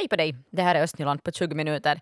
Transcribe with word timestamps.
Hej 0.00 0.08
på 0.08 0.16
dig! 0.16 0.34
Det 0.50 0.62
här 0.62 0.74
är 0.74 0.82
Östnyland 0.82 1.22
på 1.22 1.32
20 1.32 1.54
minuter. 1.54 2.00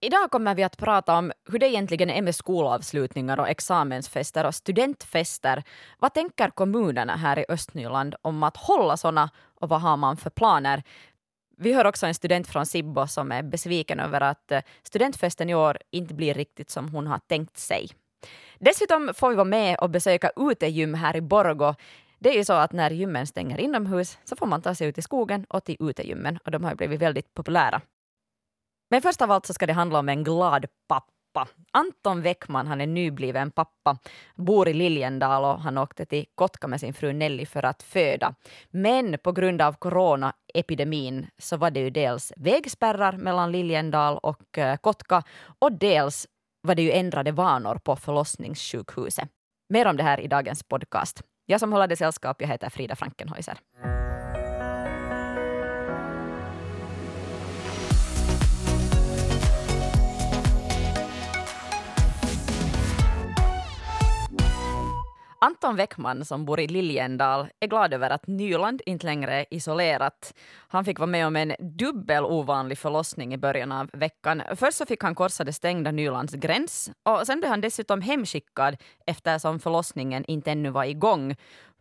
Idag 0.00 0.30
kommer 0.30 0.54
vi 0.54 0.62
att 0.62 0.76
prata 0.76 1.18
om 1.18 1.32
hur 1.50 1.58
det 1.58 1.68
egentligen 1.68 2.10
är 2.10 2.22
med 2.22 2.34
skolavslutningar 2.34 3.40
och 3.40 3.48
examensfester 3.48 4.46
och 4.46 4.54
studentfester. 4.54 5.62
Vad 5.98 6.14
tänker 6.14 6.50
kommunerna 6.50 7.16
här 7.16 7.38
i 7.38 7.44
Östnyland 7.48 8.14
om 8.22 8.42
att 8.42 8.56
hålla 8.56 8.96
såna 8.96 9.30
och 9.54 9.68
vad 9.68 9.80
har 9.80 9.96
man 9.96 10.16
för 10.16 10.30
planer? 10.30 10.82
Vi 11.58 11.72
hör 11.72 11.84
också 11.84 12.06
en 12.06 12.14
student 12.14 12.48
från 12.48 12.66
Sibbo 12.66 13.06
som 13.06 13.32
är 13.32 13.42
besviken 13.42 14.00
över 14.00 14.20
att 14.20 14.52
eh, 14.52 14.60
studentfesten 14.82 15.50
i 15.50 15.54
år 15.54 15.78
inte 15.90 16.14
blir 16.14 16.34
riktigt 16.34 16.70
som 16.70 16.88
hon 16.88 17.06
har 17.06 17.18
tänkt 17.18 17.58
sig. 17.58 17.88
Dessutom 18.58 19.12
får 19.14 19.28
vi 19.28 19.34
vara 19.34 19.44
med 19.44 19.78
och 19.78 19.90
besöka 19.90 20.30
utegym 20.36 20.94
här 20.94 21.16
i 21.16 21.20
Borgo. 21.20 21.74
Det 22.22 22.28
är 22.28 22.36
ju 22.36 22.44
så 22.44 22.52
att 22.52 22.72
när 22.72 22.90
gymmen 22.90 23.26
stänger 23.26 23.60
inomhus 23.60 24.18
så 24.24 24.36
får 24.36 24.46
man 24.46 24.62
ta 24.62 24.74
sig 24.74 24.88
ut 24.88 24.98
i 24.98 25.02
skogen 25.02 25.46
och 25.48 25.64
till 25.64 25.76
utegymmen 25.80 26.38
och 26.44 26.50
de 26.50 26.64
har 26.64 26.70
ju 26.70 26.76
blivit 26.76 27.00
väldigt 27.00 27.34
populära. 27.34 27.80
Men 28.90 29.02
först 29.02 29.22
av 29.22 29.30
allt 29.30 29.46
så 29.46 29.54
ska 29.54 29.66
det 29.66 29.72
handla 29.72 29.98
om 29.98 30.08
en 30.08 30.24
glad 30.24 30.66
pappa. 30.88 31.48
Anton 31.72 32.22
Weckman, 32.22 32.66
han 32.66 32.80
är 32.80 32.86
nybliven 32.86 33.50
pappa, 33.50 33.98
bor 34.34 34.68
i 34.68 34.74
Liljendal 34.74 35.44
och 35.44 35.60
han 35.60 35.78
åkte 35.78 36.04
till 36.04 36.26
Kotka 36.34 36.68
med 36.68 36.80
sin 36.80 36.94
fru 36.94 37.12
Nelly 37.12 37.46
för 37.46 37.62
att 37.62 37.82
föda. 37.82 38.34
Men 38.70 39.18
på 39.18 39.32
grund 39.32 39.62
av 39.62 39.72
coronaepidemin 39.72 41.26
så 41.38 41.56
var 41.56 41.70
det 41.70 41.80
ju 41.80 41.90
dels 41.90 42.32
vägspärrar 42.36 43.12
mellan 43.12 43.52
Liljendal 43.52 44.18
och 44.18 44.58
eh, 44.58 44.76
Kotka 44.76 45.22
och 45.58 45.72
dels 45.72 46.26
var 46.60 46.74
det 46.74 46.82
ju 46.82 46.92
ändrade 46.92 47.32
vanor 47.32 47.74
på 47.84 47.96
förlossningssjukhuset. 47.96 49.28
Mer 49.68 49.86
om 49.86 49.96
det 49.96 50.02
här 50.02 50.20
i 50.20 50.28
dagens 50.28 50.62
podcast. 50.62 51.22
Jag 51.46 51.60
som 51.60 51.72
håller 51.72 51.86
det 51.86 51.96
sällskap, 51.96 52.36
jag 52.40 52.48
heter 52.48 52.70
Frida 52.70 52.96
Frankenhäuser. 52.96 53.58
Anton 65.44 65.76
Weckman 65.76 66.24
som 66.24 66.44
bor 66.44 66.60
i 66.60 66.68
Liljendal 66.68 67.48
är 67.60 67.66
glad 67.66 67.94
över 67.94 68.10
att 68.10 68.26
Nyland 68.26 68.82
inte 68.86 69.06
längre 69.06 69.34
är 69.34 69.46
isolerat. 69.50 70.34
Han 70.68 70.84
fick 70.84 70.98
vara 70.98 71.06
med 71.06 71.26
om 71.26 71.36
en 71.36 71.54
dubbel 71.58 72.24
ovanlig 72.24 72.78
förlossning 72.78 73.34
i 73.34 73.38
början 73.38 73.72
av 73.72 73.90
veckan. 73.92 74.42
Först 74.56 74.78
så 74.78 74.86
fick 74.86 75.02
han 75.02 75.14
korsa 75.14 75.44
det 75.44 75.52
stängda 75.52 75.90
Nylands 75.90 76.34
gräns 76.34 76.90
och 77.02 77.26
sen 77.26 77.40
blev 77.40 77.50
han 77.50 77.60
dessutom 77.60 78.00
hemskickad 78.00 78.76
eftersom 79.06 79.60
förlossningen 79.60 80.24
inte 80.24 80.50
ännu 80.50 80.70
var 80.70 80.84
igång. 80.84 81.36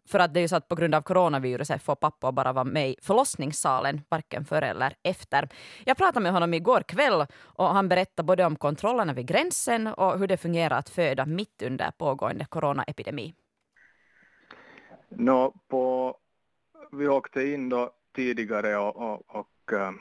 För 0.07 0.19
att 0.19 0.33
det 0.33 0.39
är 0.39 0.41
ju 0.41 0.47
så 0.47 0.55
att 0.55 0.67
på 0.67 0.75
grund 0.75 0.95
av 0.95 1.01
coronaviruset 1.01 1.83
får 1.83 1.95
pappa 1.95 2.31
bara 2.31 2.53
vara 2.53 2.65
med 2.65 2.89
i 2.89 2.95
förlossningssalen, 3.01 4.01
varken 4.09 4.45
före 4.45 4.67
eller 4.67 4.93
efter. 5.03 5.49
Jag 5.85 5.97
pratade 5.97 6.23
med 6.23 6.31
honom 6.31 6.53
igår 6.53 6.81
kväll 6.87 7.25
och 7.41 7.65
han 7.67 7.89
berättade 7.89 8.25
både 8.25 8.45
om 8.45 8.55
kontrollerna 8.55 9.13
vid 9.13 9.27
gränsen 9.27 9.87
och 9.87 10.19
hur 10.19 10.27
det 10.27 10.37
fungerar 10.37 10.77
att 10.77 10.89
föda 10.89 11.25
mitt 11.25 11.61
under 11.61 11.91
pågående 11.91 12.45
coronaepidemi. 12.45 13.33
No, 15.15 15.53
på, 15.67 16.15
vi 16.91 17.07
åkte 17.07 17.43
in 17.47 17.69
då 17.69 17.91
tidigare 18.15 18.77
och, 18.77 18.95
och, 18.95 19.23
och 19.27 19.73
äh, 19.73 19.91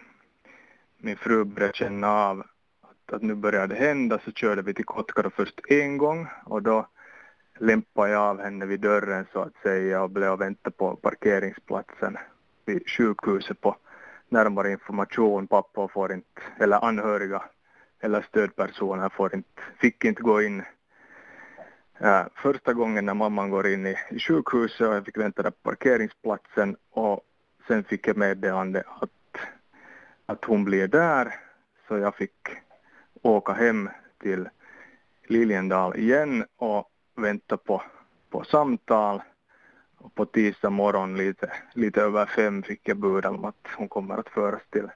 min 0.99 1.17
fru 1.17 1.45
började 1.45 1.77
känna 1.77 2.09
av 2.09 2.41
att, 2.81 3.13
att 3.13 3.23
nu 3.23 3.35
börjar 3.35 3.67
det 3.67 3.75
hända 3.75 4.21
så 4.25 4.33
körde 4.33 4.63
vi 4.63 4.75
till 4.75 4.85
Kotkara 4.85 5.31
först 5.31 5.61
en 5.69 5.99
gång 5.99 6.29
och 6.45 6.63
då 6.63 6.87
lämpade 7.59 8.11
jag 8.11 8.23
av 8.23 8.41
henne 8.41 8.67
vid 8.67 8.81
dörren 8.81 9.27
så 9.33 9.41
att 9.41 9.57
säga 9.63 10.03
och 10.03 10.11
blev 10.11 10.33
och 10.33 10.41
väntade 10.41 10.77
på 10.77 10.97
parkeringsplatsen 10.97 12.17
vid 12.65 12.89
sjukhuset 12.89 13.61
på 13.61 13.77
närmare 14.29 14.71
information. 14.71 15.47
Pappa 15.47 15.89
får 15.89 16.13
inte, 16.13 16.41
eller 16.59 16.85
anhöriga 16.85 17.43
eller 18.01 18.23
stödpersoner 18.23 19.09
får 19.09 19.35
inte, 19.35 19.63
fick 19.81 20.05
inte 20.05 20.23
gå 20.23 20.43
in 20.43 20.63
äh, 22.01 22.27
första 22.35 22.73
gången 22.73 23.07
när 23.07 23.15
mamman 23.15 23.51
går 23.51 23.67
in 23.67 23.87
i, 23.87 23.97
i 24.11 24.19
sjukhuset 24.19 24.89
och 24.89 24.95
jag 24.95 25.05
fick 25.05 25.19
vänta 25.19 25.43
där 25.43 25.51
på 25.51 25.71
parkeringsplatsen 25.71 26.77
och 26.91 27.21
sen 27.67 27.85
fick 27.85 28.09
jag 28.09 28.17
meddelande 28.17 28.83
att, 29.01 29.41
att 30.27 30.45
hon 30.45 30.65
blir 30.65 30.89
där 30.89 31.35
så 31.89 31.99
jag 31.99 32.15
fick 32.15 32.49
åka 33.23 33.53
hem 33.53 33.89
till 34.23 34.49
Liljendal 35.27 35.97
igen 35.97 36.45
och 36.57 36.91
vänta 37.17 37.57
på, 37.57 37.83
på 38.31 38.45
samtal. 38.45 39.23
Och 39.99 40.15
på 40.15 40.27
tisdag 40.27 40.71
morgon 40.71 41.17
lite, 41.17 41.53
lite 41.75 42.03
över 42.03 42.27
fem 42.27 42.63
fick 42.63 42.89
jag 42.89 42.97
bud 42.97 43.27
om 43.27 43.45
att 43.45 43.67
hon 43.77 43.89
kommer 43.89 44.19
att 44.19 44.29
föras 44.29 44.63
till 44.71 44.89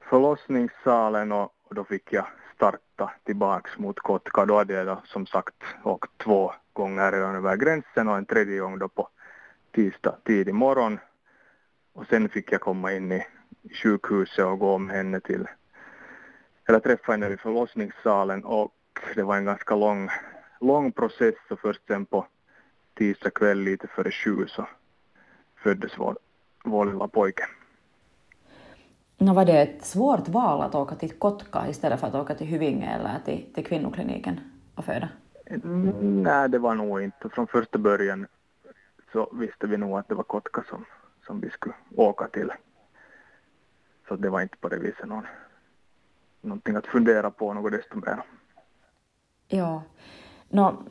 förlossningssalen 0.00 1.32
och, 1.32 1.52
och 1.64 1.74
då 1.74 1.84
fick 1.84 2.12
jag 2.12 2.26
starta 2.54 3.12
tillbaks 3.24 3.78
mot 3.78 4.00
Kotka. 4.00 4.46
Då 4.46 4.56
hade 4.56 4.74
jag 4.74 4.86
då, 4.86 5.02
som 5.04 5.26
sagt 5.26 5.54
åkt 5.84 6.18
två 6.18 6.52
gånger 6.72 7.12
redan 7.12 7.36
över 7.36 7.56
gränsen 7.56 8.08
och 8.08 8.16
en 8.16 8.26
tredje 8.26 8.60
gång 8.60 8.78
då 8.78 8.88
på 8.88 9.08
tisdag 9.72 10.16
tidig 10.24 10.54
morgon. 10.54 10.98
Och 11.92 12.06
sen 12.06 12.28
fick 12.28 12.52
jag 12.52 12.60
komma 12.60 12.92
in 12.92 13.12
i, 13.12 13.26
sjukhuset 13.82 14.44
och 14.44 14.58
gå 14.58 14.78
med 14.78 14.96
henne 14.96 15.20
till, 15.20 15.48
eller 16.68 16.78
träffa 16.78 17.12
henne 17.12 17.28
vid 17.28 17.40
förlossningssalen 17.40 18.44
och 18.44 18.72
det 19.14 19.22
var 19.22 19.36
en 19.36 19.44
ganska 19.44 19.76
lång, 19.76 20.08
lång 20.60 20.92
process 20.92 21.34
och 21.50 21.60
först 21.60 21.86
sen 21.86 22.06
på 22.06 22.26
tisdag 22.94 23.30
kväll 23.30 23.58
lite 23.58 23.86
före 23.86 24.10
sju 24.10 24.46
så 24.46 24.68
föddes 25.62 25.98
vår, 25.98 26.18
vår 26.64 26.86
lilla 26.86 27.08
pojke. 27.08 27.46
No, 29.18 29.34
var 29.34 29.44
det 29.44 29.62
ett 29.62 29.84
svårt 29.84 30.28
val 30.28 30.60
att 30.60 30.74
åka 30.74 30.94
till 30.94 31.12
Kotka 31.12 31.68
istället 31.68 32.00
för 32.00 32.06
att 32.06 32.14
åka 32.14 32.34
till 32.34 32.46
Hyvinge 32.46 32.94
eller 32.94 33.18
till, 33.24 33.52
till 33.54 33.66
kvinnokliniken 33.66 34.40
och 34.74 34.84
föda? 34.84 35.08
Mm, 35.46 36.22
nej, 36.22 36.48
det 36.48 36.58
var 36.58 36.74
nog 36.74 37.02
inte. 37.02 37.28
Från 37.28 37.46
första 37.46 37.78
början 37.78 38.26
så 39.12 39.28
visste 39.32 39.66
vi 39.66 39.76
nog 39.76 39.98
att 39.98 40.08
det 40.08 40.14
var 40.14 40.22
Kotka 40.22 40.64
som, 40.68 40.84
som 41.26 41.40
vi 41.40 41.50
skulle 41.50 41.74
åka 41.96 42.28
till. 42.28 42.50
Så 44.08 44.16
det 44.16 44.30
var 44.30 44.40
inte 44.40 44.56
på 44.56 44.68
det 44.68 44.78
viset 44.78 45.08
någon, 45.08 45.26
någonting 46.40 46.76
att 46.76 46.86
fundera 46.86 47.30
på 47.30 47.54
något 47.54 47.72
desto 47.72 47.96
mer. 47.96 48.22
Ja. 49.48 49.82
No, 50.48 50.84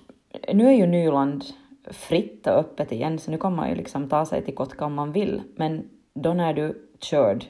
nu 0.53 0.67
är 0.67 0.73
ju 0.73 0.85
Nyland 0.85 1.43
fritt 1.91 2.47
och 2.47 2.53
öppet 2.53 2.91
igen, 2.91 3.19
så 3.19 3.31
nu 3.31 3.37
kan 3.37 3.55
man 3.55 3.69
ju 3.69 3.75
liksom 3.75 4.09
ta 4.09 4.25
sig 4.25 4.45
till 4.45 4.55
Kotka 4.55 4.85
om 4.85 4.93
man 4.93 5.11
vill. 5.11 5.41
Men 5.55 5.89
då 6.13 6.33
när 6.33 6.53
du 6.53 6.89
körde 6.99 7.45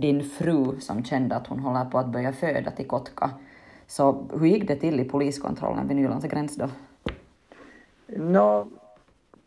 din 0.00 0.24
fru 0.24 0.80
som 0.80 1.04
kände 1.04 1.36
att 1.36 1.46
hon 1.46 1.58
håller 1.58 1.84
på 1.84 1.98
att 1.98 2.06
börja 2.06 2.32
föda 2.32 2.70
till 2.70 2.86
Kotka. 2.86 3.30
Så 3.86 4.28
hur 4.32 4.46
gick 4.46 4.68
det 4.68 4.76
till 4.76 5.00
i 5.00 5.04
poliskontrollen 5.04 5.88
vid 5.88 5.96
Nylands 5.96 6.26
gräns 6.26 6.56
då? 6.56 6.68
No, 8.06 8.70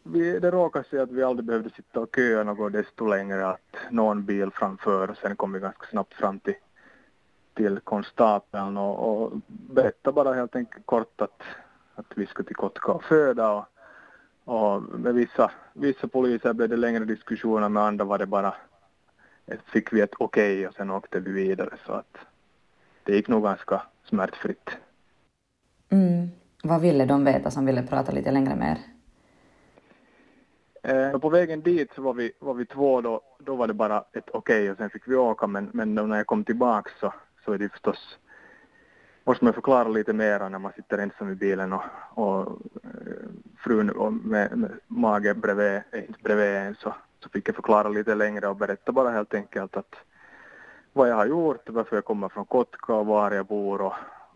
vi, 0.04 0.40
det 0.40 0.52
råkade 0.52 0.86
sig 0.86 1.00
att 1.00 1.12
vi 1.12 1.24
aldrig 1.24 1.46
behövde 1.46 1.70
sitta 1.70 2.00
och 2.00 2.16
köa 2.16 2.44
något 2.44 2.74
desto 2.74 3.08
längre, 3.08 3.48
att 3.48 3.76
någon 3.90 4.26
bil 4.26 4.52
framför 4.52 5.10
och 5.10 5.18
sen 5.18 5.36
kom 5.36 5.52
vi 5.52 5.60
ganska 5.60 5.88
snabbt 5.88 6.14
fram 6.14 6.40
till, 6.40 6.56
till 7.54 7.80
konstapeln 7.80 8.78
och, 8.78 9.24
och 9.24 9.32
berättade 9.48 10.14
bara 10.14 10.34
helt 10.34 10.56
enkelt 10.56 10.86
kort 10.86 11.22
att, 11.22 11.42
att 11.96 12.06
vi 12.16 12.26
skulle 12.26 12.48
till 12.48 12.56
Kotka 12.56 12.92
och 12.92 13.04
föda 13.04 13.52
och, 13.52 13.66
och 14.46 14.82
med 14.82 15.14
vissa, 15.14 15.52
vissa 15.74 16.08
poliser 16.08 16.54
blev 16.54 16.70
det 16.70 16.78
längre 16.78 17.06
diskussioner, 17.06 17.70
med 17.70 17.84
andra 17.84 18.06
var 18.06 18.18
det 18.18 18.26
bara 18.26 18.54
fick 19.66 19.94
vi 19.94 20.02
ett 20.02 20.14
okej 20.18 20.54
okay 20.54 20.68
och 20.68 20.74
sen 20.74 20.92
åkte 20.92 21.20
vi 21.20 21.32
vidare 21.32 21.78
så 21.86 21.94
att 21.94 22.18
det 23.04 23.16
gick 23.16 23.28
nog 23.28 23.44
ganska 23.44 23.82
smärtfritt. 24.04 24.70
Mm. 25.90 26.30
Vad 26.64 26.82
ville 26.82 27.06
de 27.06 27.26
veta 27.26 27.52
som 27.52 27.66
ville 27.66 27.84
prata 27.84 28.12
lite 28.12 28.32
längre 28.32 28.56
med 28.56 28.72
er? 28.72 28.80
Eh, 30.84 31.20
på 31.20 31.30
vägen 31.30 31.62
dit 31.62 31.92
så 31.96 32.02
var 32.02 32.14
vi, 32.14 32.32
var 32.40 32.54
vi 32.54 32.66
två 32.66 33.02
då, 33.02 33.22
då 33.40 33.56
var 33.56 33.68
det 33.68 33.74
bara 33.74 33.98
ett 34.14 34.30
okej 34.30 34.60
okay 34.62 34.70
och 34.70 34.78
sen 34.78 34.90
fick 34.90 35.08
vi 35.08 35.16
åka 35.16 35.48
men, 35.48 35.70
men 35.74 35.96
när 35.96 36.18
jag 36.18 36.28
kom 36.28 36.44
tillbaks 36.44 36.92
så, 37.00 37.14
så 37.46 37.54
är 37.54 37.58
det 37.58 37.70
förstås 37.70 38.18
måste 39.24 39.46
man 39.46 39.54
förklara 39.54 39.88
lite 39.88 40.14
mera 40.14 40.50
när 40.50 40.60
man 40.60 40.72
sitter 40.74 40.98
ensam 40.98 41.32
i 41.32 41.36
bilen 41.36 41.74
och, 41.74 41.84
och 42.10 42.60
eh, 42.84 43.30
frun 43.58 43.90
och 43.90 44.14
med, 44.14 44.58
med 44.58 44.72
mage 44.88 45.34
bredvid, 45.34 45.82
inte 45.94 46.20
bredvid 46.24 46.56
en 46.56 46.76
så, 46.76 46.96
så 47.24 47.30
fick 47.30 47.48
jag 47.48 47.56
förklara 47.56 47.90
lite 47.90 48.16
längre 48.16 48.48
och 48.48 48.56
berätta 48.56 48.92
bara 48.92 49.10
helt 49.10 49.34
enkelt 49.34 49.78
att 49.78 49.96
vad 50.94 51.10
jag 51.10 51.16
har 51.16 51.26
gjort, 51.26 51.70
varför 51.70 51.96
jag 51.96 52.06
kommer 52.06 52.30
från 52.30 52.46
Kotka 52.46 52.94
och 52.94 53.06
var 53.06 53.32
jag 53.32 53.46
bor 53.46 53.82
och, 53.82 53.94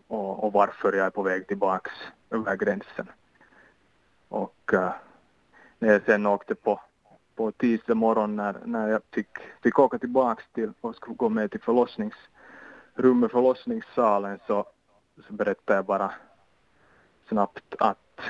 och, 0.08 0.44
och 0.44 0.52
varför 0.52 0.92
jag 0.92 1.06
är 1.06 1.10
på 1.10 1.22
väg 1.22 1.46
tillbaks 1.46 1.90
över 2.30 2.56
gränsen. 2.56 3.10
Och 4.28 4.72
äh, 4.72 4.92
när 5.78 5.92
jag 5.92 6.02
sen 6.02 6.26
åkte 6.26 6.54
på, 6.54 6.80
på 7.34 7.50
tisdag 7.52 7.94
morgon 7.94 8.36
när, 8.36 8.56
när 8.64 8.88
jag 8.88 9.02
fick, 9.10 9.38
fick 9.62 9.78
åka 9.78 9.98
tillbaks 9.98 10.44
till 10.52 10.72
och 10.80 10.96
skulle 10.96 11.16
gå 11.16 11.28
med 11.28 11.50
till 11.50 11.60
förlossningsrummet, 11.60 13.30
förlossningssalen 13.30 14.38
så, 14.46 14.64
så 15.26 15.32
berättade 15.32 15.78
jag 15.78 15.84
bara 15.84 16.12
snabbt 17.28 17.74
att, 17.78 18.20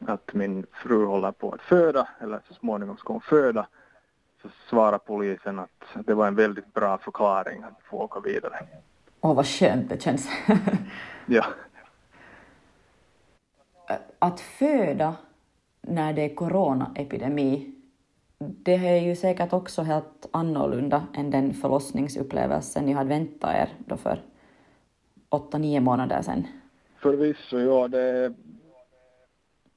att 0.00 0.34
min 0.34 0.66
fru 0.72 1.04
håller 1.04 1.32
på 1.32 1.52
att 1.52 1.62
föda 1.62 2.08
eller 2.20 2.40
så 2.48 2.54
småningom 2.54 2.96
ska 2.96 3.12
hon 3.12 3.22
föda 3.22 3.66
så 4.42 4.48
svarade 4.68 4.98
polisen 4.98 5.58
att 5.58 6.06
det 6.06 6.14
var 6.14 6.26
en 6.28 6.34
väldigt 6.34 6.74
bra 6.74 6.98
förklaring 6.98 7.62
att 7.62 7.82
få 7.82 7.96
åka 7.96 8.20
vidare. 8.20 8.66
Åh, 9.20 9.34
vad 9.34 9.46
skönt 9.46 9.88
det 9.88 10.02
känns. 10.02 10.28
ja. 11.26 11.44
Att 14.18 14.40
föda 14.40 15.14
när 15.82 16.12
det 16.12 16.22
är 16.22 16.34
coronaepidemi, 16.34 17.74
det 18.38 18.74
är 18.74 19.00
ju 19.00 19.16
säkert 19.16 19.52
också 19.52 19.82
helt 19.82 20.28
annorlunda 20.30 21.06
än 21.14 21.30
den 21.30 21.54
förlossningsupplevelsen 21.54 22.84
ni 22.84 22.92
hade 22.92 23.08
väntat 23.08 23.54
er 23.54 23.68
då 23.78 23.96
för 23.96 24.22
åtta, 25.28 25.58
nio 25.58 25.80
månader 25.80 26.22
sedan. 26.22 26.46
Förvisso, 26.98 27.58
ja. 27.58 27.88
Det, 27.88 28.34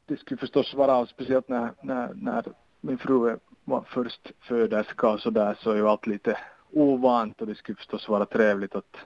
det 0.05 0.17
skulle 0.17 0.37
förstås 0.37 0.73
vara, 0.73 1.05
speciellt 1.05 1.49
när, 1.49 1.71
när, 1.81 2.13
när 2.13 2.43
min 2.81 2.97
fru 2.97 3.37
var 3.63 3.81
först 3.81 4.31
föderska 4.39 5.09
och 5.09 5.19
så 5.19 5.29
där 5.29 5.57
så 5.59 5.71
är 5.71 5.75
ju 5.75 5.87
allt 5.87 6.07
lite 6.07 6.37
ovant 6.71 7.41
och 7.41 7.47
det 7.47 7.55
skulle 7.55 7.75
förstås 7.75 8.09
vara 8.09 8.25
trevligt 8.25 8.75
att 8.75 8.97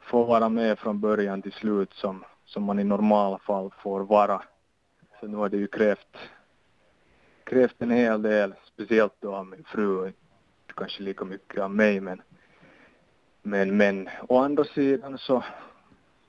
få 0.00 0.24
vara 0.24 0.48
med 0.48 0.78
från 0.78 1.00
början 1.00 1.42
till 1.42 1.52
slut 1.52 1.92
som, 1.92 2.24
som 2.44 2.62
man 2.62 2.78
i 2.78 2.84
normala 2.84 3.38
fall 3.38 3.70
får 3.82 4.00
vara. 4.00 4.42
Så 5.20 5.26
nu 5.26 5.36
har 5.36 5.48
det 5.48 5.56
ju 5.56 5.66
krävt, 5.66 6.16
krävt 7.44 7.74
en 7.78 7.90
hel 7.90 8.22
del, 8.22 8.54
speciellt 8.64 9.14
då 9.20 9.34
av 9.34 9.46
min 9.46 9.64
fru, 9.64 10.12
kanske 10.74 11.02
lika 11.02 11.24
mycket 11.24 11.62
av 11.62 11.70
mig 11.70 12.00
men, 12.00 12.22
men, 13.42 13.76
men 13.76 14.08
å 14.28 14.38
andra 14.38 14.64
sidan 14.64 15.18
så 15.18 15.44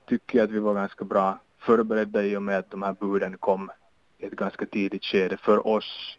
tycker 0.06 0.38
jag 0.38 0.44
att 0.44 0.50
vi 0.50 0.58
var 0.58 0.74
ganska 0.74 1.04
bra 1.04 1.38
förberedda 1.58 2.22
i 2.22 2.36
och 2.36 2.42
med 2.42 2.58
att 2.58 2.70
de 2.70 2.82
här 2.82 2.92
buden 2.92 3.38
kom 3.38 3.70
i 4.18 4.26
ett 4.26 4.32
ganska 4.32 4.66
tidigt 4.66 5.04
skede 5.04 5.36
för 5.36 5.66
oss. 5.66 6.18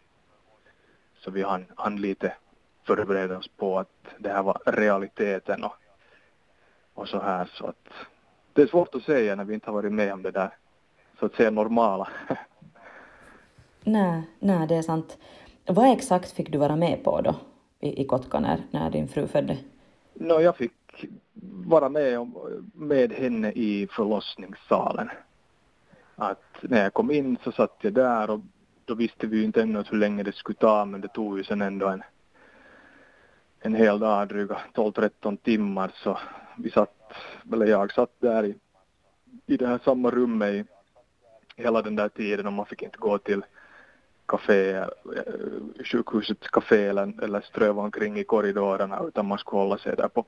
Så 1.20 1.30
vi 1.30 1.42
hann, 1.42 1.66
hann 1.76 1.96
lite 1.96 2.32
förbereda 2.86 3.38
oss 3.38 3.48
på 3.48 3.78
att 3.78 4.06
det 4.18 4.28
här 4.28 4.42
var 4.42 4.62
realiteten 4.66 5.64
och, 5.64 5.74
och 6.94 7.08
så 7.08 7.20
här 7.20 7.50
så 7.54 7.66
att 7.66 7.88
det 8.52 8.62
är 8.62 8.66
svårt 8.66 8.94
att 8.94 9.02
säga 9.02 9.36
när 9.36 9.44
vi 9.44 9.54
inte 9.54 9.70
har 9.70 9.74
varit 9.74 9.92
med 9.92 10.12
om 10.12 10.22
det 10.22 10.30
där 10.30 10.50
så 11.18 11.26
att 11.26 11.34
säga 11.34 11.50
normala. 11.50 12.08
nej, 13.84 14.22
nej, 14.38 14.66
det 14.68 14.74
är 14.74 14.82
sant. 14.82 15.18
Vad 15.66 15.92
exakt 15.92 16.32
fick 16.32 16.52
du 16.52 16.58
vara 16.58 16.76
med 16.76 17.04
på 17.04 17.20
då 17.20 17.34
i, 17.80 18.02
i 18.02 18.06
Kotka 18.06 18.40
när, 18.40 18.62
när 18.70 18.90
din 18.90 19.08
fru 19.08 19.26
födde? 19.26 19.58
No, 20.14 20.40
jag 20.40 20.56
fick 20.56 20.72
vara 21.66 21.88
med, 21.88 22.18
om, 22.18 22.34
med 22.74 23.12
henne 23.12 23.52
i 23.52 23.88
förlossningssalen. 23.90 25.10
Att 26.16 26.44
när 26.62 26.82
jag 26.82 26.94
kom 26.94 27.10
in 27.10 27.36
så 27.44 27.52
satt 27.52 27.76
jag 27.80 27.92
där 27.92 28.30
och 28.30 28.40
då 28.90 28.94
visste 28.94 29.26
vi 29.26 29.36
ju 29.36 29.44
inte 29.44 29.62
ännu 29.62 29.84
hur 29.90 29.98
länge 29.98 30.22
det 30.22 30.34
skulle 30.34 30.58
ta 30.58 30.84
men 30.84 31.00
det 31.00 31.08
tog 31.08 31.38
ju 31.38 31.44
sen 31.44 31.62
ändå 31.62 31.86
en, 31.86 32.02
en 33.60 33.74
hel 33.74 33.98
dag, 33.98 34.28
dryga 34.28 34.60
12-13 34.74 35.36
timmar 35.36 35.90
så 35.94 36.18
vi 36.58 36.70
satt, 36.70 37.12
eller 37.52 37.66
jag 37.66 37.92
satt 37.92 38.10
där 38.18 38.44
i, 38.44 38.54
i 39.46 39.56
det 39.56 39.66
här 39.66 39.80
samma 39.84 40.10
rummet 40.10 40.54
i 40.54 40.64
hela 41.56 41.82
den 41.82 41.96
där 41.96 42.08
tiden 42.08 42.46
och 42.46 42.52
man 42.52 42.66
fick 42.66 42.82
inte 42.82 42.98
gå 42.98 43.18
till 43.18 43.44
café, 44.26 44.84
sjukhusets 45.84 46.48
café 46.48 46.86
eller, 46.86 47.24
eller 47.24 47.40
ströva 47.40 47.82
omkring 47.82 48.18
i 48.18 48.24
korridorerna 48.24 49.02
utan 49.08 49.26
man 49.26 49.38
skulle 49.38 49.62
hålla 49.62 49.78
sig 49.78 49.96
där 49.96 50.08
på 50.08 50.24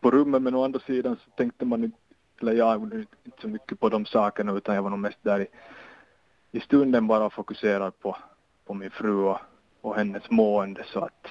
på 0.00 0.10
rummet 0.10 0.42
men 0.42 0.54
å 0.54 0.64
andra 0.64 0.80
sidan 0.80 1.16
så 1.16 1.30
tänkte 1.30 1.64
man 1.64 1.92
eller 2.40 2.52
jag 2.52 2.82
inte 2.82 3.40
så 3.40 3.48
mycket 3.48 3.80
på 3.80 3.88
de 3.88 4.06
sakerna 4.06 4.52
utan 4.52 4.74
jag 4.74 4.82
var 4.82 4.90
nog 4.90 4.98
mest 4.98 5.18
där 5.22 5.40
i, 5.40 5.46
i 6.52 6.60
stunden 6.60 7.06
bara 7.06 7.30
fokuserad 7.30 7.98
på, 7.98 8.16
på 8.66 8.74
min 8.74 8.90
fru 8.90 9.24
och, 9.24 9.38
och 9.80 9.96
hennes 9.96 10.30
mående 10.30 10.84
så 10.84 11.00
att 11.00 11.26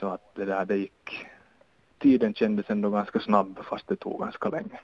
så 0.00 0.08
att 0.08 0.34
det 0.34 0.44
där 0.44 0.64
det 0.64 0.76
gick 0.76 1.26
tiden 1.98 2.34
kändes 2.34 2.70
ändå 2.70 2.90
ganska 2.90 3.20
snabb 3.20 3.58
fast 3.64 3.88
det 3.88 3.96
tog 3.96 4.20
ganska 4.20 4.48
länge. 4.48 4.80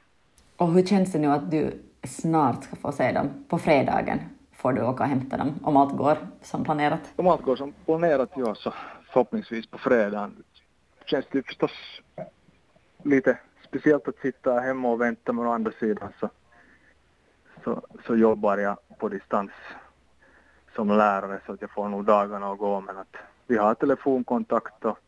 Och 0.56 0.72
hur 0.72 0.86
känns 0.86 1.12
det 1.12 1.18
nu 1.18 1.26
att 1.26 1.50
du 1.50 1.82
snart 2.04 2.64
ska 2.64 2.76
få 2.76 2.92
se 2.92 3.12
dem? 3.12 3.44
På 3.48 3.58
fredagen 3.58 4.18
får 4.52 4.72
du 4.72 4.82
åka 4.82 5.02
och 5.02 5.08
hämta 5.08 5.36
dem 5.36 5.54
om 5.62 5.76
allt 5.76 5.96
går 5.96 6.18
som 6.42 6.64
planerat? 6.64 7.00
Om 7.16 7.26
allt 7.26 7.42
går 7.42 7.56
som 7.56 7.72
planerat, 7.84 8.30
ja, 8.36 8.54
så 8.54 8.72
förhoppningsvis 9.12 9.66
på 9.66 9.78
fredagen 9.78 10.44
känns 11.06 11.26
det 11.30 11.46
förstås 11.46 11.70
lite 13.02 13.38
speciellt 13.68 14.08
att 14.08 14.18
sitta 14.18 14.60
hemma 14.60 14.88
och 14.88 15.00
vänta 15.00 15.32
men 15.32 15.46
å 15.46 15.52
andra 15.52 15.72
sidan 15.72 16.12
så, 16.20 16.30
så, 17.66 17.82
så 18.06 18.16
jobbar 18.16 18.58
jag 18.58 18.78
på 18.98 19.08
distans 19.08 19.50
som 20.74 20.88
lärare 20.88 21.40
så 21.46 21.52
att 21.52 21.60
jag 21.60 21.70
får 21.70 21.88
nog 21.88 22.04
dagarna 22.04 22.52
att 22.52 22.58
gå 22.58 22.80
men 22.80 22.96
att 22.96 23.16
vi 23.46 23.56
har 23.56 23.74
telefonkontakt 23.74 24.84
och, 24.84 24.98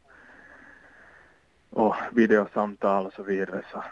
och 1.71 1.95
videosamtal 2.13 3.07
och 3.07 3.13
så 3.13 3.23
vidare 3.23 3.63
så 3.73 3.85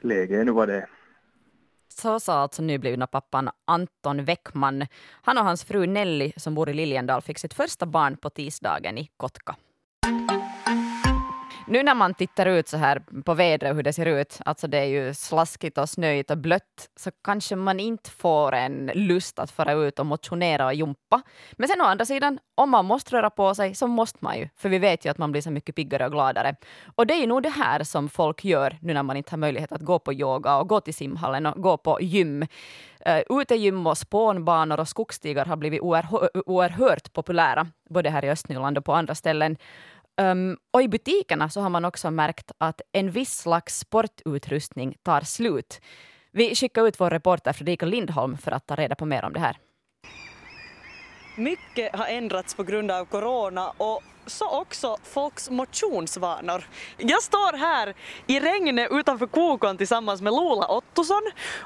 läget 0.00 0.40
är 0.40 0.44
nu 0.44 0.52
vad 0.52 0.68
det 0.68 0.76
är. 0.76 0.88
Så 1.88 2.20
sa 2.20 2.34
alltså 2.34 2.62
nyblivna 2.62 3.06
pappan 3.06 3.50
Anton 3.64 4.24
Weckman. 4.24 4.86
Han 5.22 5.38
och 5.38 5.44
hans 5.44 5.64
fru 5.64 5.86
Nelly 5.86 6.32
som 6.36 6.54
bor 6.54 6.68
i 6.68 6.74
Liljendal 6.74 7.22
fick 7.22 7.38
sitt 7.38 7.54
första 7.54 7.86
barn 7.86 8.16
på 8.16 8.30
tisdagen 8.30 8.98
i 8.98 9.10
Kotka. 9.16 9.56
Nu 11.70 11.82
när 11.82 11.94
man 11.94 12.14
tittar 12.14 12.46
ut 12.46 12.68
så 12.68 12.76
här 12.76 13.02
på 13.24 13.34
vädret, 13.34 13.76
hur 13.76 13.82
det 13.82 13.92
ser 13.92 14.06
ut, 14.06 14.38
alltså 14.44 14.66
det 14.66 14.78
är 14.78 14.84
ju 14.84 15.14
slaskigt 15.14 15.78
och 15.78 15.88
snöigt 15.88 16.30
och 16.30 16.38
blött, 16.38 16.88
så 16.96 17.10
kanske 17.24 17.56
man 17.56 17.80
inte 17.80 18.10
får 18.10 18.54
en 18.54 18.90
lust 18.94 19.38
att 19.38 19.50
fara 19.50 19.72
ut 19.72 19.98
och 19.98 20.06
motionera 20.06 20.66
och 20.66 20.74
jumpa. 20.74 21.22
Men 21.52 21.68
sen 21.68 21.80
å 21.80 21.84
andra 21.84 22.04
sidan, 22.04 22.38
om 22.54 22.70
man 22.70 22.84
måste 22.84 23.16
röra 23.16 23.30
på 23.30 23.54
sig 23.54 23.74
så 23.74 23.86
måste 23.86 24.18
man 24.20 24.38
ju, 24.38 24.48
för 24.56 24.68
vi 24.68 24.78
vet 24.78 25.04
ju 25.04 25.10
att 25.10 25.18
man 25.18 25.32
blir 25.32 25.42
så 25.42 25.50
mycket 25.50 25.74
piggare 25.74 26.06
och 26.06 26.12
gladare. 26.12 26.54
Och 26.94 27.06
det 27.06 27.14
är 27.14 27.20
ju 27.20 27.26
nog 27.26 27.42
det 27.42 27.48
här 27.48 27.84
som 27.84 28.08
folk 28.08 28.44
gör 28.44 28.78
nu 28.80 28.94
när 28.94 29.02
man 29.02 29.16
inte 29.16 29.30
har 29.30 29.38
möjlighet 29.38 29.72
att 29.72 29.82
gå 29.82 29.98
på 29.98 30.12
yoga 30.12 30.56
och 30.56 30.68
gå 30.68 30.80
till 30.80 30.94
simhallen 30.94 31.46
och 31.46 31.62
gå 31.62 31.76
på 31.76 31.98
gym. 32.00 32.46
Eh, 33.00 33.16
uh, 33.16 33.40
utegym 33.40 33.86
och 33.86 33.98
spånbanor 33.98 34.80
och 34.80 34.88
skogsstigar 34.88 35.44
har 35.44 35.56
blivit 35.56 35.80
oerhört 36.46 37.12
populära, 37.12 37.66
både 37.90 38.10
här 38.10 38.24
i 38.24 38.30
Östnyland 38.30 38.78
och 38.78 38.84
på 38.84 38.92
andra 38.92 39.14
ställen. 39.14 39.56
Um, 40.20 40.56
och 40.70 40.82
i 40.82 40.88
butikerna 40.88 41.48
så 41.48 41.60
har 41.60 41.70
man 41.70 41.84
också 41.84 42.10
märkt 42.10 42.52
att 42.58 42.80
en 42.92 43.10
viss 43.10 43.38
slags 43.38 43.78
sportutrustning 43.78 44.96
tar 45.02 45.20
slut. 45.20 45.80
Vi 46.32 46.54
skickar 46.54 46.86
ut 46.86 47.00
vår 47.00 47.10
reporter 47.10 47.52
Fredrika 47.52 47.86
Lindholm 47.86 48.38
för 48.38 48.50
att 48.50 48.66
ta 48.66 48.76
reda 48.76 48.94
på 48.94 49.06
mer 49.06 49.24
om 49.24 49.32
det 49.32 49.40
här. 49.40 49.56
Mycket 51.36 51.96
har 51.96 52.06
ändrats 52.06 52.54
på 52.54 52.62
grund 52.62 52.90
av 52.90 53.04
corona 53.04 53.72
och 53.76 54.02
så 54.26 54.60
också 54.60 54.96
folks 55.02 55.50
motionsvanor. 55.50 56.64
Jag 56.96 57.22
står 57.22 57.56
här 57.56 57.94
i 58.26 58.40
regnet 58.40 58.88
utanför 58.90 59.26
Kokon 59.26 59.76
tillsammans 59.76 60.22
med 60.22 60.32
Lola 60.32 60.68
Ottosson 60.68 61.22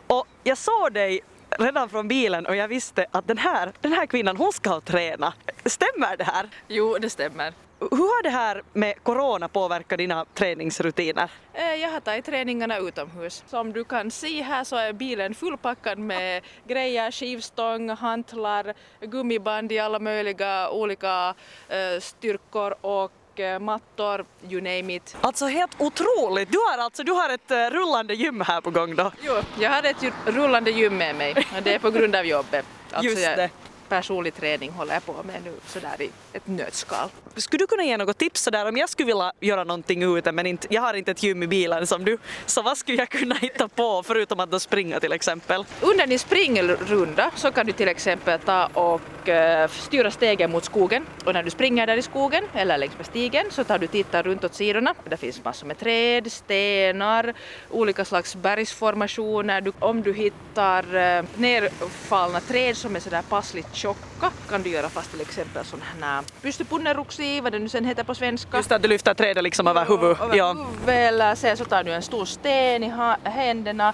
och 0.07 0.27
jag 0.43 0.59
såg 0.59 0.93
dig 0.93 1.21
redan 1.59 1.89
från 1.89 2.09
bilen 2.09 2.47
och 2.47 2.57
jag 2.57 2.69
visste 2.69 3.07
att 3.11 3.27
den 3.27 3.39
här, 3.39 3.73
den 3.81 3.93
här 3.93 4.07
kvinnan 4.07 4.37
hon 4.37 4.53
ska 4.53 4.81
träna. 4.81 5.35
Stämmer 5.65 6.17
det 6.17 6.25
här? 6.25 6.49
Jo, 6.69 6.99
det 7.01 7.11
stämmer. 7.11 7.64
Hur 7.81 7.89
har 7.89 8.23
det 8.23 8.29
här 8.29 8.63
med 8.73 9.03
corona 9.03 9.49
påverkat 9.49 9.99
dina 9.99 10.25
träningsrutiner? 10.35 11.31
Eh, 11.53 11.75
jag 11.75 11.91
har 11.91 12.01
tagit 12.01 12.25
träningarna 12.25 12.79
utomhus. 12.79 13.45
Som 13.47 13.73
du 13.73 13.85
kan 13.85 14.11
se 14.11 14.43
här 14.43 14.65
så 14.65 14.77
är 14.77 14.93
bilen 14.93 15.35
fullpackad 15.35 15.99
med 15.99 16.43
grejer, 16.67 17.11
skivstång, 17.11 17.91
hantlar, 17.91 18.75
gummiband 19.01 19.73
i 19.73 19.79
alla 19.79 19.99
möjliga 19.99 20.71
olika 20.71 21.35
eh, 21.69 22.01
styrkor 22.01 22.75
och 22.81 23.41
eh, 23.41 23.59
mattor, 23.61 24.25
you 24.49 24.61
name 24.61 24.95
it. 24.95 25.17
Alltså 25.21 25.47
helt 25.47 25.81
otroligt! 25.81 26.53
Du 26.53 26.59
har 26.59 26.79
alltså 26.79 27.03
du 27.03 27.13
har 27.13 27.31
ett 27.31 27.73
rullande 27.73 28.15
gym 28.15 28.41
här 28.41 28.61
på 28.61 28.71
gång 28.71 28.97
då? 28.97 29.13
Jo, 29.23 29.33
jag 29.61 29.71
har 29.71 29.83
ett 29.83 30.13
rullande 30.27 30.71
gym 30.71 30.97
med 30.97 31.17
mig 31.17 31.35
och 31.57 31.63
det 31.63 31.75
är 31.75 31.79
på 31.79 31.91
grund 31.91 32.17
av 32.17 32.27
jobbet. 32.27 32.67
Alltså 32.93 33.11
Just 33.11 33.37
det 33.37 33.51
personlig 33.95 34.35
träning 34.35 34.71
håller 34.71 34.95
jag 34.95 35.07
på 35.07 35.23
med 35.23 35.43
nu 35.45 35.53
sådär 35.67 36.03
i 36.03 36.11
ett 36.33 36.47
nötskal. 36.47 37.09
Skulle 37.37 37.63
du 37.63 37.67
kunna 37.67 37.85
ge 37.85 37.97
något 37.97 38.19
tips 38.19 38.43
sådär 38.43 38.69
om 38.69 38.77
jag 38.77 38.89
skulle 38.89 39.07
vilja 39.07 39.33
göra 39.41 39.65
någonting 39.65 40.17
ute 40.17 40.33
men 40.33 40.47
inte, 40.47 40.67
jag 40.71 40.83
har 40.83 40.95
inte 40.95 41.11
ett 41.11 41.23
gym 41.23 41.43
i 41.43 41.47
bilen 41.47 41.87
som 41.87 42.05
du, 42.05 42.19
så 42.47 42.63
vad 42.63 42.79
skulle 42.79 42.99
jag 42.99 43.09
kunna 43.09 43.35
hitta 43.35 43.69
på 43.69 44.03
förutom 44.03 44.41
att 44.41 44.63
springa 44.63 45.01
till 45.01 45.13
exempel? 45.13 45.65
Under 45.81 46.07
din 46.07 46.19
springrunda 46.19 47.31
så 47.35 47.53
kan 47.53 47.67
du 47.67 47.73
till 47.73 47.89
exempel 47.89 48.41
ta 48.41 48.67
och 48.67 49.01
uh, 49.29 49.69
styra 49.69 50.11
stegen 50.11 50.51
mot 50.51 50.65
skogen 50.65 51.07
och 51.25 51.35
när 51.35 51.43
du 51.43 51.51
springer 51.51 51.87
där 51.87 51.97
i 51.97 52.03
skogen 52.03 52.45
eller 52.55 52.79
längs 52.79 52.97
med 52.97 53.07
stigen 53.07 53.47
så 53.51 53.65
tar 53.65 53.79
du 53.79 53.87
tittar 53.87 54.23
runt 54.23 54.45
åt 54.45 54.55
sidorna. 54.55 54.95
Det 55.05 55.17
finns 55.17 55.45
massor 55.45 55.67
med 55.67 55.79
träd, 55.79 56.33
stenar, 56.33 57.35
olika 57.71 58.05
slags 58.05 58.37
bergsformationer. 58.37 59.61
Du, 59.61 59.73
om 59.79 60.03
du 60.03 60.13
hittar 60.13 60.85
uh, 60.85 61.25
nerfallna 61.37 62.41
träd 62.41 62.77
som 62.77 62.97
är 62.97 63.01
sådär 63.01 63.23
passligt 63.29 63.75
tjocka 63.75 64.31
kan 64.51 64.63
du 64.63 64.71
göra 64.71 64.89
fast 64.89 65.11
till 65.11 65.21
exempel 65.21 65.65
sån 65.65 65.83
här 66.01 66.23
pystypunneruksi, 66.43 67.41
vad 67.41 67.53
det 67.53 67.59
nu 67.59 67.69
sen 67.69 67.85
heter 67.85 68.05
på 68.05 68.15
svenska. 68.15 68.57
Just 68.57 68.73
att 68.73 68.83
du 68.83 68.89
lyfter 68.89 69.15
trädet 69.15 69.43
liksom 69.43 69.67
över 69.67 69.87
huvudet. 69.87 70.21
Över 70.21 70.37
ja. 70.37 70.53
huvudet 70.53 70.89
eller 70.89 71.35
sen 71.35 71.57
så 71.57 71.65
tar 71.65 71.85
du 71.85 71.93
en 71.93 72.03
stor 72.03 72.25
sten 72.25 72.85
i 72.85 72.93
händerna, 73.25 73.93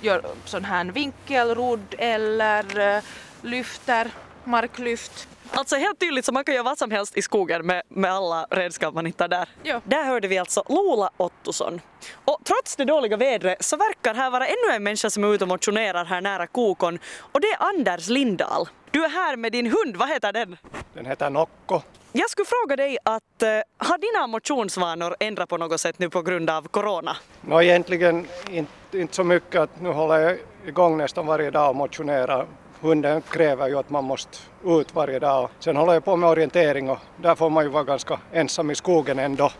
gör 0.00 0.22
sån 0.44 0.64
här 0.64 0.84
vinkelrodd 0.84 1.94
eller 1.98 2.96
uh, 2.96 3.02
lyfter 3.42 4.10
marklyft 4.46 5.28
Alltså 5.50 5.76
helt 5.76 6.00
tydligt 6.00 6.24
så 6.24 6.32
man 6.32 6.44
kan 6.44 6.54
göra 6.54 6.64
vad 6.64 6.78
som 6.78 6.90
helst 6.90 7.16
i 7.16 7.22
skogen 7.22 7.66
med, 7.66 7.82
med 7.88 8.12
alla 8.12 8.46
redskap 8.50 8.94
man 8.94 9.06
hittar 9.06 9.28
där. 9.28 9.48
Ja. 9.62 9.80
Där 9.84 10.04
hörde 10.04 10.28
vi 10.28 10.38
alltså 10.38 10.62
Lola 10.68 11.10
Ottosson. 11.16 11.80
Och 12.24 12.38
trots 12.44 12.76
det 12.76 12.84
dåliga 12.84 13.16
vädret 13.16 13.64
så 13.64 13.76
verkar 13.76 14.14
här 14.14 14.30
vara 14.30 14.46
ännu 14.46 14.76
en 14.76 14.82
människa 14.82 15.10
som 15.10 15.24
är 15.24 15.34
ute 15.34 15.44
och 15.44 15.48
motionerar 15.48 16.04
här 16.04 16.20
nära 16.20 16.46
Kokon 16.46 16.98
och 17.32 17.40
det 17.40 17.46
är 17.46 17.62
Anders 17.62 18.08
Lindahl. 18.08 18.68
Du 18.90 19.04
är 19.04 19.08
här 19.08 19.36
med 19.36 19.52
din 19.52 19.66
hund, 19.66 19.96
vad 19.96 20.08
heter 20.08 20.32
den? 20.32 20.56
Den 20.94 21.06
heter 21.06 21.30
Nocco. 21.30 21.80
Jag 22.12 22.30
skulle 22.30 22.46
fråga 22.46 22.76
dig 22.76 22.98
att 23.04 23.42
eh, 23.42 23.48
har 23.76 23.98
dina 23.98 24.26
motionsvanor 24.26 25.16
ändrat 25.20 25.48
på 25.48 25.56
något 25.56 25.80
sätt 25.80 25.98
nu 25.98 26.10
på 26.10 26.22
grund 26.22 26.50
av 26.50 26.68
corona? 26.68 27.16
Nå 27.40 27.62
egentligen 27.62 28.26
inte, 28.50 28.98
inte 28.98 29.14
så 29.14 29.24
mycket 29.24 29.60
att 29.60 29.80
nu 29.80 29.88
håller 29.88 30.18
jag 30.18 30.38
igång 30.66 30.96
nästan 30.96 31.26
varje 31.26 31.50
dag 31.50 31.70
och 31.70 31.76
motionerar. 31.76 32.46
Hunden 32.84 33.22
kräver 33.22 33.68
ju 33.68 33.78
att 33.78 33.90
man 33.90 34.04
måste 34.04 34.38
ut 34.64 34.94
varje 34.94 35.18
dag. 35.18 35.48
Sen 35.58 35.76
håller 35.76 35.92
jag 35.92 36.04
på 36.04 36.16
med 36.16 36.28
orientering 36.28 36.90
och 36.90 36.98
där 37.16 37.34
får 37.34 37.50
man 37.50 37.64
ju 37.64 37.70
vara 37.70 37.84
ganska 37.84 38.20
ensam 38.32 38.70
i 38.70 38.74
skogen 38.74 39.18
ändå. 39.18 39.50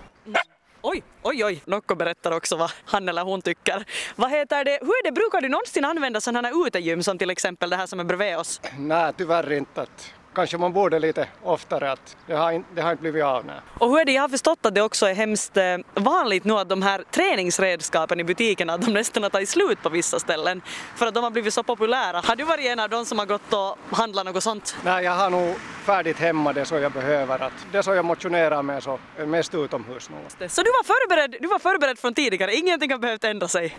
Oj, 0.83 1.03
oj, 1.23 1.45
oj, 1.45 1.63
Nocco 1.65 1.95
berättar 1.95 2.33
också 2.33 2.57
vad 2.57 2.71
han 2.85 3.09
eller 3.09 3.23
hon 3.23 3.43
tycker. 3.43 3.85
Vad 4.17 4.31
heter 4.31 4.65
det, 4.65 4.79
hur 4.81 4.89
är 4.89 5.05
det, 5.05 5.13
brukar 5.13 5.41
du 5.41 5.49
någonsin 5.49 5.85
använda 5.85 6.21
sådana 6.21 6.49
här 6.49 6.67
utegym 6.67 7.03
som 7.03 7.19
till 7.19 7.31
exempel 7.31 7.71
det 7.71 7.77
här 7.77 7.87
som 7.87 8.01
är 8.01 8.05
bredvid 8.05 8.37
oss? 8.37 8.61
Nej, 8.79 9.13
tyvärr 9.17 9.53
inte. 9.53 9.87
Kanske 10.35 10.59
man 10.59 10.73
borde 10.73 10.99
lite 10.99 11.29
oftare 11.43 11.93
att 11.93 12.17
det 12.27 12.35
har, 12.35 12.53
in, 12.53 12.65
det 12.75 12.83
har 12.83 12.91
inte 12.91 13.01
blivit 13.01 13.25
av. 13.25 13.47
Nej. 13.47 13.57
Och 13.79 13.89
hur 13.89 14.01
är 14.01 14.05
det, 14.05 14.13
jag 14.13 14.23
har 14.23 14.29
förstått 14.29 14.67
att 14.67 14.75
det 14.75 14.83
också 14.83 15.07
är 15.07 15.15
hemskt 15.15 15.57
eh, 15.57 15.77
vanligt 15.95 16.45
nu 16.45 16.55
att 16.55 16.69
de 16.69 16.83
här 16.83 17.05
träningsredskapen 17.11 18.21
i 18.21 18.25
butikerna, 18.25 18.75
att 18.75 18.83
de 18.83 18.93
nästan 18.93 19.23
har 19.23 19.31
tagit 19.31 19.49
slut 19.49 19.83
på 19.83 19.89
vissa 19.89 20.21
ställen 20.21 20.63
för 20.97 21.07
att 21.07 21.15
de 21.15 21.25
har 21.25 21.31
blivit 21.31 21.55
så 21.55 21.63
populära. 21.63 22.23
Har 22.25 22.37
du 22.37 22.45
varit 22.45 22.67
en 22.67 22.81
av 22.81 22.91
de 22.91 23.05
som 23.07 23.19
har 23.19 23.27
gått 23.27 23.53
och 23.53 23.97
handlat 23.97 24.27
något 24.27 24.43
sånt? 24.43 24.77
Nej, 24.85 25.05
jag 25.05 25.13
har 25.13 25.31
nog 25.31 25.57
färdigt 25.85 26.19
hemma 26.19 26.53
det 26.53 26.65
så 26.65 26.75
jag 26.75 26.93
behöver. 26.93 27.43
Att 27.43 27.67
det 27.73 27.83
så 27.83 27.95
jag 27.95 28.05
motionerar 28.05 28.63
med 28.63 28.83
så 28.83 28.99
mest 29.27 29.55
utomhus 29.55 30.11
nu. 30.11 30.49
Så 30.49 30.63
du 30.63 30.71
var 30.71 30.85
förberedd, 30.85 31.37
du 31.41 31.49
var 31.49 31.59
förberedd 31.59 31.99
från 31.99 32.15
tidigare, 32.15 32.55
ingenting 32.55 32.91
har 32.91 32.99
behövt 32.99 33.25
ändra 33.25 33.49
sig? 33.49 33.79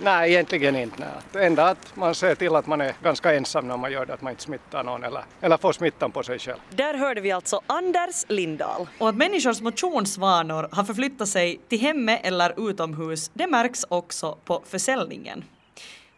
Nej, 0.00 0.30
egentligen 0.30 0.76
inte. 0.76 0.98
Nej. 0.98 1.08
Det 1.32 1.46
enda 1.46 1.68
att 1.68 1.96
man 1.96 2.14
ser 2.14 2.34
till 2.34 2.56
att 2.56 2.66
man 2.66 2.80
är 2.80 2.94
ganska 3.02 3.34
ensam 3.34 3.68
när 3.68 3.76
man 3.76 3.92
gör 3.92 4.06
det, 4.06 4.14
att 4.14 4.22
man 4.22 4.30
inte 4.30 4.42
smittar 4.42 4.84
någon 4.84 5.04
eller, 5.04 5.22
eller 5.40 5.56
får 5.56 5.72
smittan 5.72 6.10
på 6.10 6.22
sig 6.22 6.38
själv. 6.38 6.58
Där 6.70 6.94
hörde 6.94 7.20
vi 7.20 7.32
alltså 7.32 7.60
Anders 7.66 8.24
Lindahl. 8.28 8.86
Och 8.98 9.08
att 9.08 9.16
människors 9.16 9.60
motionsvanor 9.60 10.68
har 10.72 10.84
förflyttat 10.84 11.28
sig 11.28 11.60
till 11.68 11.80
hemmet 11.80 12.20
eller 12.22 12.70
utomhus, 12.70 13.30
det 13.34 13.46
märks 13.46 13.84
också 13.88 14.38
på 14.44 14.62
försäljningen. 14.66 15.44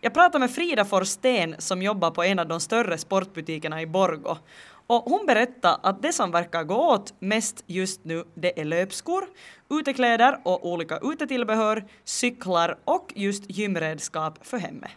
Jag 0.00 0.14
pratade 0.14 0.38
med 0.38 0.50
Frida 0.50 0.84
Forsten 0.84 1.54
som 1.58 1.82
jobbar 1.82 2.10
på 2.10 2.22
en 2.22 2.38
av 2.38 2.48
de 2.48 2.60
större 2.60 2.98
sportbutikerna 2.98 3.82
i 3.82 3.86
Borgå. 3.86 4.38
Och 4.90 5.02
hon 5.04 5.26
berättade 5.26 5.74
att 5.82 6.02
det 6.02 6.12
som 6.12 6.30
verkar 6.30 6.64
gå 6.64 6.94
åt 6.94 7.14
mest 7.18 7.64
just 7.66 8.04
nu 8.04 8.24
det 8.34 8.60
är 8.60 8.64
löpskor, 8.64 9.24
utekläder 9.70 10.40
och 10.44 10.68
olika 10.68 10.98
utetillbehör, 11.02 11.84
cyklar 12.04 12.78
och 12.84 13.12
just 13.16 13.44
gymredskap 13.50 14.46
för 14.46 14.58
hemmet. 14.58 14.90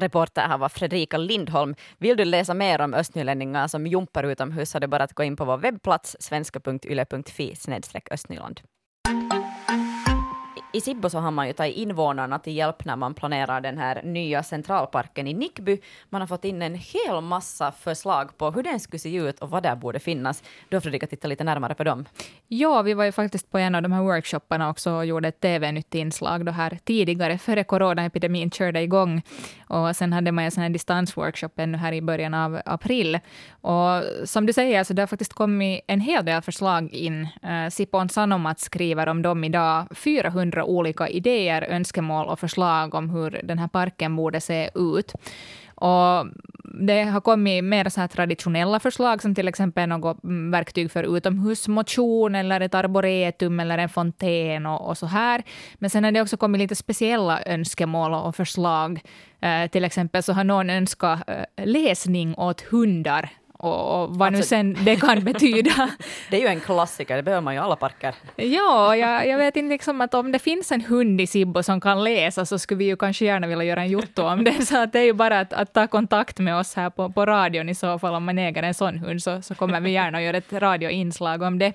Reporter 0.00 0.42
här 0.42 0.58
var 0.58 0.68
Fredrika 0.68 1.18
Lindholm. 1.18 1.74
Vill 1.98 2.16
du 2.16 2.24
läsa 2.24 2.54
mer 2.54 2.80
om 2.80 2.94
östnylänningar 2.94 3.68
som 3.68 3.86
jumpar 3.86 4.24
utomhus 4.24 4.70
så 4.70 4.78
är 4.78 4.80
det 4.80 4.88
bara 4.88 5.04
att 5.04 5.12
gå 5.12 5.24
in 5.24 5.36
på 5.36 5.44
vår 5.44 5.56
webbplats 5.56 6.16
svenska.yle.fi 6.20 7.56
östnyland. 8.10 8.60
I 10.76 10.80
Sibbo 10.80 11.10
så 11.10 11.18
har 11.18 11.30
man 11.30 11.46
ju 11.46 11.52
tagit 11.52 11.76
invånarna 11.76 12.38
till 12.38 12.56
hjälp 12.56 12.84
när 12.84 12.96
man 12.96 13.14
planerar 13.14 13.60
den 13.60 13.78
här 13.78 14.02
nya 14.02 14.42
centralparken 14.42 15.26
i 15.26 15.34
Nickby. 15.34 15.78
Man 16.10 16.20
har 16.20 16.28
fått 16.28 16.44
in 16.44 16.62
en 16.62 16.74
hel 16.74 17.20
massa 17.20 17.72
förslag 17.72 18.38
på 18.38 18.50
hur 18.50 18.62
den 18.62 18.80
skulle 18.80 18.98
se 18.98 19.14
ut 19.14 19.38
och 19.38 19.50
vad 19.50 19.62
där 19.62 19.76
borde 19.76 19.98
finnas. 19.98 20.42
Du 20.68 20.76
har 20.76 20.80
Fredrika 20.80 21.06
tittat 21.06 21.28
lite 21.28 21.44
närmare 21.44 21.74
på 21.74 21.84
dem. 21.84 22.04
Ja, 22.48 22.82
vi 22.82 22.94
var 22.94 23.04
ju 23.04 23.12
faktiskt 23.12 23.50
på 23.50 23.58
en 23.58 23.74
av 23.74 23.82
de 23.82 23.92
här 23.92 24.02
workshopparna 24.02 24.70
också 24.70 24.90
och 24.90 25.06
gjorde 25.06 25.28
ett 25.28 25.40
TV-nytt 25.40 25.94
inslag 25.94 26.46
då 26.46 26.52
här 26.52 26.78
tidigare, 26.84 27.38
före 27.38 27.64
coronaepidemin 27.64 28.50
körde 28.50 28.80
igång. 28.80 29.22
Och 29.68 29.96
sen 29.96 30.12
hade 30.12 30.32
man 30.32 30.44
en 30.44 30.50
sån 30.50 30.62
här 30.62 30.70
distansworkshop 30.70 31.58
ännu 31.58 31.78
här 31.78 31.92
i 31.92 32.02
början 32.02 32.34
av 32.34 32.60
april. 32.64 33.18
Och 33.60 34.02
som 34.24 34.46
du 34.46 34.52
säger, 34.52 34.84
så 34.84 34.92
det 34.92 35.02
har 35.02 35.06
faktiskt 35.06 35.32
kommit 35.32 35.80
en 35.86 36.00
hel 36.00 36.24
del 36.24 36.42
förslag 36.42 36.92
in. 36.92 37.28
Uh, 37.44 37.68
Sipon 37.70 38.08
Sanomat 38.08 38.60
skriver 38.60 39.08
om 39.08 39.22
dem 39.22 39.44
idag. 39.44 39.86
400 39.94 40.65
olika 40.66 41.08
idéer, 41.08 41.62
önskemål 41.62 42.26
och 42.26 42.40
förslag 42.40 42.94
om 42.94 43.10
hur 43.10 43.40
den 43.44 43.58
här 43.58 43.68
parken 43.68 44.16
borde 44.16 44.40
se 44.40 44.70
ut. 44.74 45.12
Och 45.74 46.26
det 46.80 47.02
har 47.02 47.20
kommit 47.20 47.64
mer 47.64 47.88
så 47.88 48.00
här 48.00 48.08
traditionella 48.08 48.80
förslag, 48.80 49.22
som 49.22 49.34
till 49.34 49.48
exempel 49.48 49.88
något 49.88 50.24
mm, 50.24 50.50
verktyg 50.50 50.90
för 50.90 51.16
utomhusmotion, 51.16 52.34
eller 52.34 52.60
ett 52.60 52.74
arboretum, 52.74 53.60
eller 53.60 53.78
en 53.78 53.88
fontän 53.88 54.66
och, 54.66 54.88
och 54.88 54.98
så 54.98 55.06
här. 55.06 55.42
Men 55.74 55.90
sen 55.90 56.04
har 56.04 56.12
det 56.12 56.20
också 56.20 56.36
kommit 56.36 56.58
lite 56.58 56.74
speciella 56.74 57.42
önskemål 57.46 58.14
och 58.14 58.36
förslag. 58.36 59.00
Eh, 59.40 59.70
till 59.70 59.84
exempel 59.84 60.22
så 60.22 60.32
har 60.32 60.44
någon 60.44 60.70
önskat 60.70 61.22
eh, 61.26 61.66
läsning 61.66 62.34
åt 62.34 62.60
hundar 62.60 63.30
och, 63.58 64.02
och 64.02 64.16
vad 64.16 64.26
alltså, 64.28 64.38
nu 64.38 64.42
sen 64.42 64.84
det 64.84 64.96
kan 64.96 65.24
betyda. 65.24 65.90
det 66.30 66.36
är 66.36 66.40
ju 66.40 66.46
en 66.46 66.60
klassiker, 66.60 67.16
det 67.16 67.22
behöver 67.22 67.42
man 67.42 67.54
ju 67.54 67.60
i 67.60 67.62
alla 67.62 67.76
parker. 67.76 68.14
Ja, 68.36 68.96
jag, 68.96 69.28
jag 69.28 69.38
vet 69.38 69.56
inte 69.56 69.70
liksom 69.70 70.00
att 70.00 70.14
om 70.14 70.32
det 70.32 70.38
finns 70.38 70.72
en 70.72 70.80
hund 70.80 71.20
i 71.20 71.26
Sibbo 71.26 71.62
som 71.62 71.80
kan 71.80 72.04
läsa 72.04 72.46
så 72.46 72.58
skulle 72.58 72.78
vi 72.78 72.84
ju 72.84 72.96
kanske 72.96 73.24
gärna 73.24 73.46
vilja 73.46 73.64
göra 73.64 73.80
en 73.80 73.88
jotto 73.88 74.22
om 74.22 74.44
det. 74.44 74.66
Så 74.66 74.82
att 74.82 74.92
det 74.92 74.98
är 74.98 75.04
ju 75.04 75.12
bara 75.12 75.40
att, 75.40 75.52
att, 75.52 75.72
ta 75.72 75.86
kontakt 75.86 76.38
med 76.38 76.56
oss 76.56 76.74
här 76.74 76.90
på, 76.90 77.10
på 77.12 77.26
radion 77.26 77.68
i 77.68 77.74
så 77.74 77.98
fall 77.98 78.14
om 78.14 78.24
man 78.24 78.38
äger 78.38 78.62
en 78.62 78.74
sån 78.74 78.98
hund 78.98 79.22
så, 79.22 79.42
så 79.42 79.54
kommer 79.54 79.80
vi 79.80 79.90
gärna 79.90 80.18
att 80.18 80.24
göra 80.24 80.36
ett 80.36 80.52
radioinslag 80.52 81.42
om 81.42 81.58
det. 81.58 81.72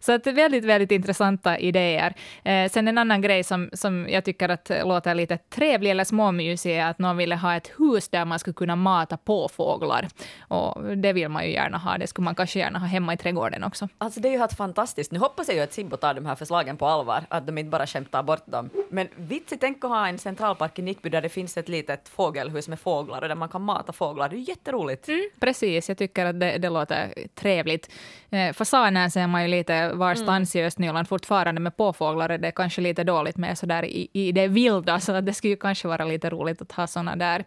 Så 0.00 0.12
att 0.12 0.26
väldigt, 0.26 0.64
väldigt 0.64 0.90
intressanta 0.90 1.58
idéer. 1.58 2.14
Eh, 2.42 2.70
sen 2.70 2.88
en 2.88 2.98
annan 2.98 3.20
grej 3.20 3.44
som, 3.44 3.70
som 3.72 4.08
jag 4.08 4.24
tycker 4.24 4.48
att 4.48 4.70
låter 4.84 5.14
lite 5.14 5.36
trevlig 5.36 5.90
eller 5.90 6.04
småmysig 6.04 6.76
är 6.76 6.86
att 6.86 6.98
någon 6.98 7.16
ville 7.16 7.36
ha 7.36 7.56
ett 7.56 7.70
hus 7.78 8.08
där 8.08 8.24
man 8.24 8.38
skulle 8.38 8.54
kunna 8.54 8.76
mata 8.76 9.16
på 9.16 9.48
fåglar. 9.48 10.08
Och 10.48 10.96
det 10.96 11.12
vill 11.14 11.28
man 11.28 11.44
ju 11.44 11.52
gärna 11.52 11.78
ha. 11.78 11.98
Det 11.98 12.06
skulle 12.06 12.24
man 12.24 12.34
kanske 12.34 12.58
gärna 12.58 12.78
ha 12.78 12.86
hemma 12.86 13.14
i 13.14 13.16
trädgården 13.16 13.64
också. 13.64 13.88
Alltså 13.98 14.20
det 14.20 14.28
är 14.28 14.32
ju 14.32 14.38
helt 14.38 14.56
fantastiskt. 14.56 15.12
Nu 15.12 15.18
hoppas 15.18 15.48
jag 15.48 15.56
ju 15.56 15.62
att 15.62 15.72
Sibbo 15.72 15.96
tar 15.96 16.14
de 16.14 16.26
här 16.26 16.34
förslagen 16.34 16.76
på 16.76 16.86
allvar, 16.86 17.24
att 17.28 17.46
de 17.46 17.58
inte 17.58 17.70
bara 17.70 17.86
skämtar 17.86 18.22
bort 18.22 18.46
dem. 18.46 18.70
Men 18.90 19.08
vitsigt, 19.16 19.60
tänk 19.60 19.84
att 19.84 19.90
ha 19.90 20.08
en 20.08 20.18
centralpark 20.18 20.78
i 20.78 20.82
Nickby 20.82 21.08
där 21.08 21.22
det 21.22 21.28
finns 21.28 21.56
ett 21.56 21.68
litet 21.68 22.08
fågelhus 22.08 22.68
med 22.68 22.80
fåglar 22.80 23.22
och 23.22 23.28
där 23.28 23.34
man 23.34 23.48
kan 23.48 23.62
mata 23.62 23.92
fåglar. 23.92 24.28
Det 24.28 24.36
är 24.36 24.48
jätteroligt. 24.48 25.08
Mm, 25.08 25.30
precis, 25.40 25.88
jag 25.88 25.98
tycker 25.98 26.26
att 26.26 26.40
det, 26.40 26.58
det 26.58 26.70
låter 26.70 27.14
trevligt. 27.34 27.90
Eh, 28.30 28.52
fasanen 28.52 29.10
ser 29.10 29.26
man 29.26 29.42
ju 29.42 29.48
lite 29.48 29.92
varstans 29.92 30.54
mm. 30.54 30.64
i 30.64 30.66
Östnyland 30.66 31.08
fortfarande 31.08 31.60
med 31.60 31.76
påfåglar 31.76 32.28
är 32.28 32.38
det 32.38 32.50
kanske 32.50 32.80
lite 32.80 33.04
dåligt 33.04 33.36
med 33.36 33.58
sådär 33.58 33.84
i, 33.84 34.08
i 34.12 34.32
det 34.32 34.48
vilda, 34.48 35.00
så 35.00 35.20
det 35.20 35.34
skulle 35.34 35.50
ju 35.50 35.56
kanske 35.56 35.88
vara 35.88 36.04
lite 36.04 36.30
roligt 36.30 36.62
att 36.62 36.72
ha 36.72 36.86
sådana 36.86 37.16
där. 37.16 37.44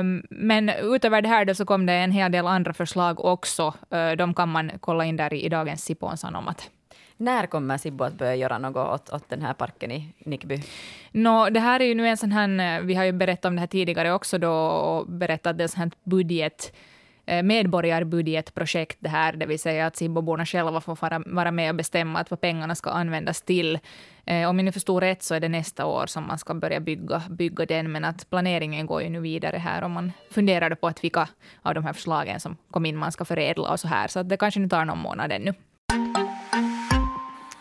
Um, 0.00 0.22
men 0.30 0.68
utöver 0.68 1.22
det 1.22 1.28
här 1.28 1.44
då 1.44 1.54
så 1.54 1.64
kom 1.64 1.86
det 1.86 1.92
en 1.92 2.12
hel 2.12 2.32
del 2.32 2.46
andra 2.46 2.69
förslag 2.72 3.24
också. 3.24 3.74
Uh, 3.94 4.16
de 4.16 4.34
kan 4.34 4.48
man 4.48 4.70
kolla 4.80 5.04
in 5.04 5.16
där 5.16 5.34
i, 5.34 5.44
i 5.44 5.48
dagens 5.48 5.84
Sipon 5.84 6.16
Sanomat. 6.16 6.70
När 7.16 7.46
kommer 7.46 7.78
Sibbo 7.78 8.04
att 8.04 8.14
börja 8.14 8.34
göra 8.34 8.58
något 8.58 8.88
åt, 8.94 9.12
åt 9.12 9.28
den 9.28 9.42
här 9.42 9.52
parken 9.54 9.90
i 9.90 10.14
Nickby? 10.18 10.62
No, 11.10 11.50
det 11.50 11.60
här 11.60 11.80
är 11.80 11.84
ju 11.84 11.94
nu 11.94 12.08
en 12.08 12.16
sån 12.16 12.32
här, 12.32 12.80
vi 12.80 12.94
har 12.94 13.04
ju 13.04 13.12
berättat 13.12 13.44
om 13.44 13.54
det 13.54 13.60
här 13.60 13.66
tidigare 13.66 14.12
också 14.12 14.38
då 14.38 14.52
och 14.52 15.06
berättat 15.06 15.50
att 15.50 15.58
det 15.58 15.62
är 15.62 15.64
en 15.64 15.68
sån 15.68 15.80
här 15.80 15.90
budget 16.04 16.72
Eh, 16.72 16.99
Eh, 17.26 17.42
medborgarbudgetprojekt 17.42 18.96
det 19.00 19.08
här, 19.08 19.32
det 19.32 19.46
vill 19.46 19.58
säga 19.58 19.86
att 19.86 19.96
Sibboborna 19.96 20.46
själva 20.46 20.80
får 20.80 20.98
vara, 21.00 21.22
vara 21.26 21.50
med 21.50 21.70
och 21.70 21.76
bestämma 21.76 22.18
att 22.18 22.30
vad 22.30 22.40
pengarna 22.40 22.74
ska 22.74 22.90
användas 22.90 23.42
till. 23.42 23.78
Eh, 24.24 24.48
om 24.48 24.58
jag 24.58 24.64
nu 24.64 24.72
förstår 24.72 25.00
rätt 25.00 25.22
så 25.22 25.34
är 25.34 25.40
det 25.40 25.48
nästa 25.48 25.86
år 25.86 26.06
som 26.06 26.26
man 26.26 26.38
ska 26.38 26.54
börja 26.54 26.80
bygga, 26.80 27.22
bygga 27.30 27.66
den, 27.66 27.92
men 27.92 28.04
att 28.04 28.30
planeringen 28.30 28.86
går 28.86 29.02
ju 29.02 29.08
nu 29.08 29.20
vidare 29.20 29.56
här 29.56 29.84
och 29.84 29.90
man 29.90 30.12
funderar 30.30 30.74
på 30.74 30.86
att 30.86 31.04
vilka 31.04 31.28
av 31.62 31.74
de 31.74 31.84
här 31.84 31.92
förslagen 31.92 32.40
som 32.40 32.56
kom 32.70 32.86
in 32.86 32.96
man 32.96 33.12
ska 33.12 33.24
förädla 33.24 33.70
och 33.70 33.80
så 33.80 33.88
här, 33.88 34.08
så 34.08 34.20
att 34.20 34.28
det 34.28 34.36
kanske 34.36 34.60
nu 34.60 34.68
tar 34.68 34.84
någon 34.84 34.98
månad 34.98 35.32
ännu. 35.32 35.54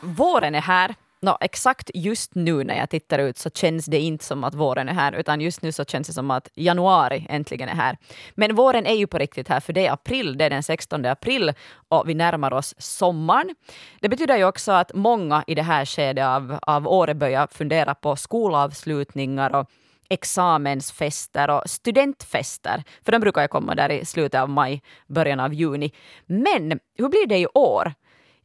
Våren 0.01 0.55
är 0.55 0.61
här 0.61 0.95
No, 1.21 1.37
exakt 1.41 1.91
just 1.93 2.35
nu 2.35 2.63
när 2.63 2.77
jag 2.77 2.89
tittar 2.89 3.19
ut 3.19 3.37
så 3.37 3.49
känns 3.49 3.85
det 3.85 3.99
inte 3.99 4.25
som 4.25 4.43
att 4.43 4.53
våren 4.53 4.89
är 4.89 4.93
här, 4.93 5.13
utan 5.13 5.41
just 5.41 5.61
nu 5.61 5.71
så 5.71 5.85
känns 5.85 6.07
det 6.07 6.13
som 6.13 6.31
att 6.31 6.49
januari 6.55 7.25
äntligen 7.29 7.69
är 7.69 7.75
här. 7.75 7.97
Men 8.35 8.55
våren 8.55 8.85
är 8.85 8.93
ju 8.93 9.07
på 9.07 9.17
riktigt 9.17 9.47
här, 9.47 9.59
för 9.59 9.73
det 9.73 9.87
är 9.87 9.91
april, 9.91 10.37
det 10.37 10.45
är 10.45 10.49
den 10.49 10.63
16 10.63 11.05
april 11.05 11.53
och 11.89 12.09
vi 12.09 12.13
närmar 12.13 12.53
oss 12.53 12.75
sommaren. 12.77 13.55
Det 14.01 14.09
betyder 14.09 14.37
ju 14.37 14.45
också 14.45 14.71
att 14.71 14.93
många 14.93 15.43
i 15.47 15.55
det 15.55 15.61
här 15.61 15.85
skedet 15.85 16.25
av, 16.25 16.59
av 16.61 16.87
året 16.87 17.17
börjar 17.17 17.47
fundera 17.51 17.95
på 17.95 18.15
skolavslutningar 18.15 19.55
och 19.55 19.69
examensfester 20.09 21.49
och 21.49 21.61
studentfester, 21.65 22.83
för 23.05 23.11
de 23.11 23.19
brukar 23.19 23.41
ju 23.41 23.47
komma 23.47 23.75
där 23.75 23.91
i 23.91 24.05
slutet 24.05 24.41
av 24.41 24.49
maj, 24.49 24.81
början 25.07 25.39
av 25.39 25.53
juni. 25.53 25.93
Men 26.25 26.79
hur 26.95 27.09
blir 27.09 27.27
det 27.27 27.37
i 27.37 27.47
år? 27.53 27.93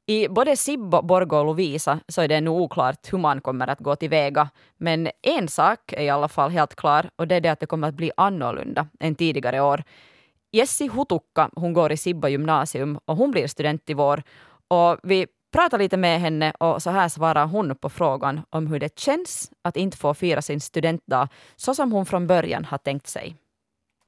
I 0.07 0.29
både 0.29 0.57
Sibbo, 0.57 1.03
Borgå 1.03 1.39
och 1.39 1.45
Lovisa 1.45 2.01
så 2.09 2.23
är 2.23 2.29
det 2.29 2.37
ännu 2.37 2.51
oklart 2.51 3.13
hur 3.13 3.19
man 3.19 3.41
kommer 3.41 3.67
att 3.67 3.79
gå 3.79 3.97
tillväga. 3.97 4.51
Men 4.77 5.09
en 5.23 5.49
sak 5.49 5.93
är 5.93 6.03
i 6.03 6.11
alla 6.11 6.29
fall 6.29 6.51
helt 6.51 6.75
klar 6.75 7.11
och 7.17 7.29
det 7.29 7.35
är 7.35 7.41
det 7.41 7.49
att 7.49 7.61
det 7.61 7.67
kommer 7.67 7.89
att 7.89 7.95
bli 7.95 8.11
annorlunda 8.17 8.87
än 9.01 9.15
tidigare 9.15 9.61
år. 9.61 9.83
Jessi 10.53 10.89
Hutukka, 10.89 11.51
hon 11.57 11.73
går 11.73 11.93
i 11.93 11.97
Sibbo 11.97 12.29
gymnasium 12.29 12.99
och 13.05 13.17
hon 13.17 13.31
blir 13.31 13.47
student 13.47 13.91
i 13.91 13.95
vår. 13.95 14.23
Och 14.69 14.99
vi 15.03 15.27
pratar 15.53 15.79
lite 15.79 15.97
med 15.97 16.21
henne 16.21 16.53
och 16.59 16.83
så 16.83 16.91
här 16.91 17.09
svarar 17.09 17.47
hon 17.47 17.77
på 17.77 17.89
frågan 17.89 18.41
om 18.51 18.67
hur 18.67 18.81
det 18.81 18.99
känns 18.99 19.53
att 19.63 19.77
inte 19.77 19.97
få 19.97 20.15
fira 20.15 20.43
sin 20.43 20.61
studentdag 20.61 21.29
så 21.57 21.75
som 21.75 21.93
hon 21.93 22.07
från 22.07 22.27
början 22.27 22.65
har 22.65 22.79
tänkt 22.79 23.07
sig. 23.07 23.37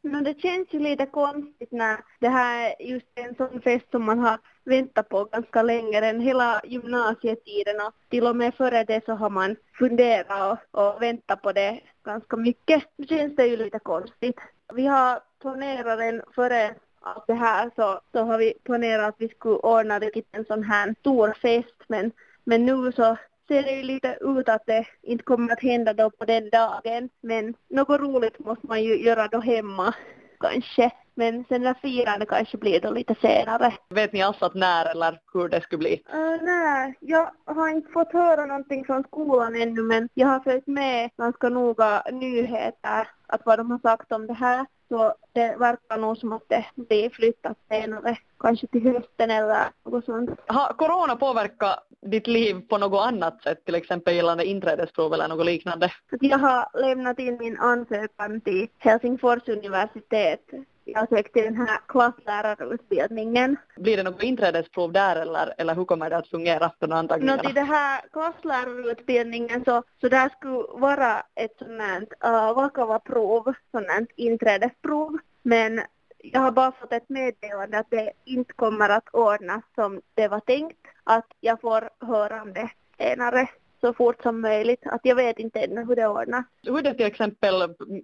No, 0.02 0.20
det 0.20 0.40
känns 0.40 0.68
ju 0.70 0.80
lite 0.80 1.06
konstigt 1.06 1.72
när 1.72 2.00
det 2.20 2.28
här 2.28 2.74
är 2.78 2.86
just 2.86 3.06
en 3.14 3.34
sån 3.34 3.60
fest 3.60 3.90
som 3.90 4.04
man 4.04 4.18
har 4.18 4.38
väntat 4.66 5.08
på 5.08 5.24
ganska 5.24 5.62
länge, 5.62 6.00
den 6.00 6.20
hela 6.20 6.60
gymnasietiden 6.64 7.80
och 7.80 7.92
till 8.08 8.26
och 8.26 8.36
med 8.36 8.54
före 8.54 8.84
det 8.84 9.04
så 9.04 9.12
har 9.12 9.30
man 9.30 9.56
funderat 9.78 10.60
och, 10.70 10.80
och 10.80 11.02
väntat 11.02 11.42
på 11.42 11.52
det 11.52 11.80
ganska 12.04 12.36
mycket. 12.36 12.84
Nu 12.96 13.06
känns 13.06 13.36
det 13.36 13.46
ju 13.46 13.56
lite 13.56 13.78
konstigt. 13.78 14.36
Vi 14.74 14.86
har 14.86 15.20
planerat 15.40 15.98
den 15.98 16.22
före 16.34 16.74
allt 17.00 17.26
det 17.26 17.34
här 17.34 17.70
så, 17.76 18.00
så 18.12 18.24
har 18.24 18.38
vi 18.38 18.54
planerat 18.64 19.08
att 19.08 19.14
vi 19.18 19.28
skulle 19.28 19.56
ordna 19.56 19.98
riktigt 19.98 20.28
en 20.32 20.44
sån 20.44 20.62
här 20.62 20.94
stor 21.00 21.32
fest 21.42 21.82
men, 21.88 22.12
men 22.44 22.66
nu 22.66 22.92
så 22.92 23.16
ser 23.48 23.62
det 23.62 23.72
ju 23.72 23.82
lite 23.82 24.18
ut 24.20 24.48
att 24.48 24.66
det 24.66 24.86
inte 25.02 25.24
kommer 25.24 25.52
att 25.52 25.62
hända 25.62 25.92
då 25.92 26.10
på 26.10 26.24
den 26.24 26.50
dagen. 26.50 27.08
Men 27.20 27.54
något 27.68 28.00
roligt 28.00 28.38
måste 28.38 28.66
man 28.66 28.82
ju 28.82 29.04
göra 29.04 29.28
då 29.28 29.40
hemma 29.40 29.94
kanske. 30.40 30.90
Men 31.18 31.44
sen 31.48 31.62
när 31.62 31.74
firandet 31.74 32.28
kanske 32.28 32.56
blir 32.56 32.80
då 32.80 32.90
lite 32.90 33.14
senare. 33.20 33.72
Vet 33.90 34.12
ni 34.12 34.22
alls 34.22 34.42
att 34.42 34.54
när 34.54 34.90
eller 34.90 35.20
hur 35.32 35.48
det 35.48 35.60
skulle 35.60 35.78
bli? 35.78 36.02
Uh, 36.14 36.42
nej, 36.42 36.98
jag 37.00 37.30
har 37.44 37.68
inte 37.68 37.92
fått 37.92 38.12
höra 38.12 38.46
någonting 38.46 38.84
från 38.84 39.02
skolan 39.02 39.56
ännu 39.56 39.82
men 39.82 40.08
jag 40.14 40.28
har 40.28 40.40
följt 40.40 40.66
med 40.66 41.10
ganska 41.16 41.48
noga 41.48 42.02
nyheter 42.12 43.08
att 43.26 43.42
vad 43.44 43.58
de 43.58 43.70
har 43.70 43.78
sagt 43.78 44.12
om 44.12 44.26
det 44.26 44.34
här. 44.34 44.66
Så 44.88 45.14
det 45.32 45.56
verkar 45.56 45.98
nog 45.98 46.16
som 46.16 46.32
att 46.32 46.48
det 46.48 46.64
blir 46.74 47.10
flyttat 47.10 47.56
senare, 47.68 48.18
kanske 48.40 48.66
till 48.66 48.82
hösten 48.82 49.30
eller 49.30 49.68
något 49.84 50.04
sånt. 50.04 50.30
Har 50.46 50.72
corona 50.72 51.16
påverkat 51.16 51.86
ditt 52.02 52.26
liv 52.26 52.60
på 52.68 52.78
något 52.78 53.06
annat 53.06 53.42
sätt, 53.42 53.64
till 53.64 53.74
exempel 53.74 54.14
gällande 54.14 54.44
inträdesprov 54.44 55.14
eller 55.14 55.28
något 55.28 55.46
liknande? 55.46 55.92
Jag 56.20 56.38
har 56.38 56.80
lämnat 56.80 57.18
in 57.18 57.36
min 57.38 57.58
ansökan 57.58 58.40
till 58.40 58.68
Helsingfors 58.78 59.48
universitet 59.48 60.50
jag 60.86 61.08
sökte 61.08 61.40
den 61.42 61.56
här 61.56 61.80
klasslärarutbildningen. 61.88 63.56
Blir 63.76 63.96
det 63.96 64.02
något 64.02 64.22
inträdesprov 64.22 64.92
där 64.92 65.16
eller, 65.16 65.54
eller 65.58 65.74
hur 65.74 65.84
kommer 65.84 66.10
det 66.10 66.16
att 66.16 66.28
fungera 66.28 66.72
för 66.80 66.92
antagningarna? 66.92 67.42
No, 67.42 67.46
till 67.46 67.54
den 67.54 67.66
här 67.66 68.00
klasslärarutbildningen 68.12 69.64
så, 69.64 69.82
så 70.00 70.08
där 70.08 70.28
skulle 70.28 70.80
vara 70.80 71.22
ett 71.34 71.58
sådant 71.58 72.12
uh, 72.24 72.54
vakava-prov, 72.54 73.54
sådant 73.70 74.10
inträdesprov. 74.16 75.18
Men 75.42 75.80
jag 76.18 76.40
har 76.40 76.52
bara 76.52 76.72
fått 76.72 76.92
ett 76.92 77.08
meddelande 77.08 77.78
att 77.78 77.90
det 77.90 78.12
inte 78.24 78.52
kommer 78.52 78.88
att 78.88 79.08
ordnas 79.12 79.64
som 79.74 80.00
det 80.14 80.28
var 80.28 80.40
tänkt. 80.40 80.78
Att 81.04 81.26
jag 81.40 81.60
får 81.60 81.90
höra 82.06 82.42
om 82.42 82.52
det 82.52 82.70
senare 82.98 83.48
så 83.86 83.92
fort 83.92 84.22
som 84.22 84.40
möjligt. 84.40 84.86
Att 84.86 85.00
jag 85.02 85.16
vet 85.16 85.38
inte 85.38 85.60
ännu 85.60 85.84
hur 85.84 85.96
det 85.96 86.08
ordnas. 86.08 86.44
Hur 86.62 86.82
det 86.82 86.94
till 86.94 87.06
exempel 87.06 87.54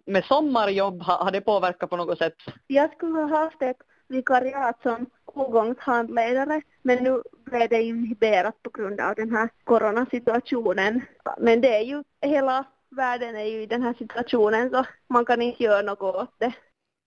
med 0.06 0.24
sommarjobb, 0.24 1.02
har 1.02 1.30
det 1.30 1.40
påverkat 1.40 1.90
på 1.90 1.96
något 1.96 2.18
sätt? 2.18 2.34
Jag 2.66 2.92
skulle 2.92 3.18
ha 3.18 3.26
haft 3.26 3.62
ett 3.62 3.76
vikariat 4.08 4.82
som 4.82 5.06
skolgångshandledare 5.22 6.62
men 6.82 7.04
nu 7.04 7.22
blev 7.44 7.68
det 7.68 7.82
inhiberat 7.82 8.62
på 8.62 8.70
grund 8.70 9.00
av 9.00 9.14
den 9.14 9.30
här 9.36 9.48
coronasituationen. 9.64 11.00
Men 11.38 11.60
det 11.60 11.76
är 11.76 11.82
ju, 11.82 12.02
hela 12.20 12.64
världen 12.90 13.36
är 13.36 13.44
ju 13.44 13.62
i 13.62 13.66
den 13.66 13.82
här 13.82 13.94
situationen 13.98 14.70
så 14.70 14.84
man 15.08 15.24
kan 15.24 15.42
inte 15.42 15.62
göra 15.62 15.82
något 15.82 16.14
åt 16.14 16.34
det. 16.38 16.52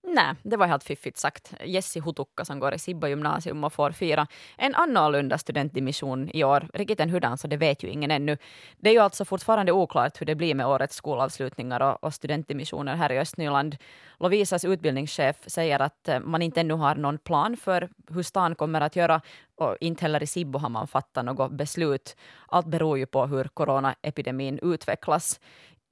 Nej, 0.08 0.34
det 0.42 0.56
var 0.56 0.66
helt 0.66 0.84
fiffigt 0.84 1.18
sagt. 1.18 1.54
Jessi 1.64 2.00
Hutukka 2.00 2.44
som 2.44 2.60
går 2.60 2.74
i 2.74 2.78
Sibbo 2.78 3.06
gymnasium 3.06 3.64
och 3.64 3.72
får 3.72 3.90
fira 3.90 4.26
en 4.56 4.74
annorlunda 4.74 5.38
studentdimission 5.38 6.30
i 6.34 6.44
år. 6.44 6.68
Riktigt 6.74 7.00
en 7.00 7.10
hurdan 7.10 7.38
så 7.38 7.46
det 7.48 7.56
vet 7.56 7.82
ju 7.82 7.88
ingen 7.88 8.10
ännu. 8.10 8.38
Det 8.76 8.90
är 8.90 8.92
ju 8.92 8.98
alltså 8.98 9.24
fortfarande 9.24 9.72
oklart 9.72 10.20
hur 10.20 10.26
det 10.26 10.34
blir 10.34 10.54
med 10.54 10.66
årets 10.66 10.96
skolavslutningar 10.96 11.82
och, 11.82 12.04
och 12.04 12.14
studentdimissioner 12.14 12.96
här 12.96 13.12
i 13.12 13.18
Östnyland. 13.18 13.76
Lovisas 14.18 14.64
utbildningschef 14.64 15.36
säger 15.46 15.80
att 15.80 16.08
eh, 16.08 16.20
man 16.20 16.42
inte 16.42 16.60
ännu 16.60 16.74
har 16.74 16.94
någon 16.94 17.18
plan 17.18 17.56
för 17.56 17.88
hur 18.10 18.22
stan 18.22 18.54
kommer 18.54 18.80
att 18.80 18.96
göra 18.96 19.20
och 19.56 19.76
inte 19.80 20.02
heller 20.02 20.22
i 20.22 20.26
Sibbo 20.26 20.58
har 20.58 20.68
man 20.68 20.88
fattat 20.88 21.24
något 21.24 21.52
beslut. 21.52 22.16
Allt 22.48 22.66
beror 22.66 22.98
ju 22.98 23.06
på 23.06 23.26
hur 23.26 23.44
coronaepidemin 23.44 24.58
utvecklas. 24.62 25.40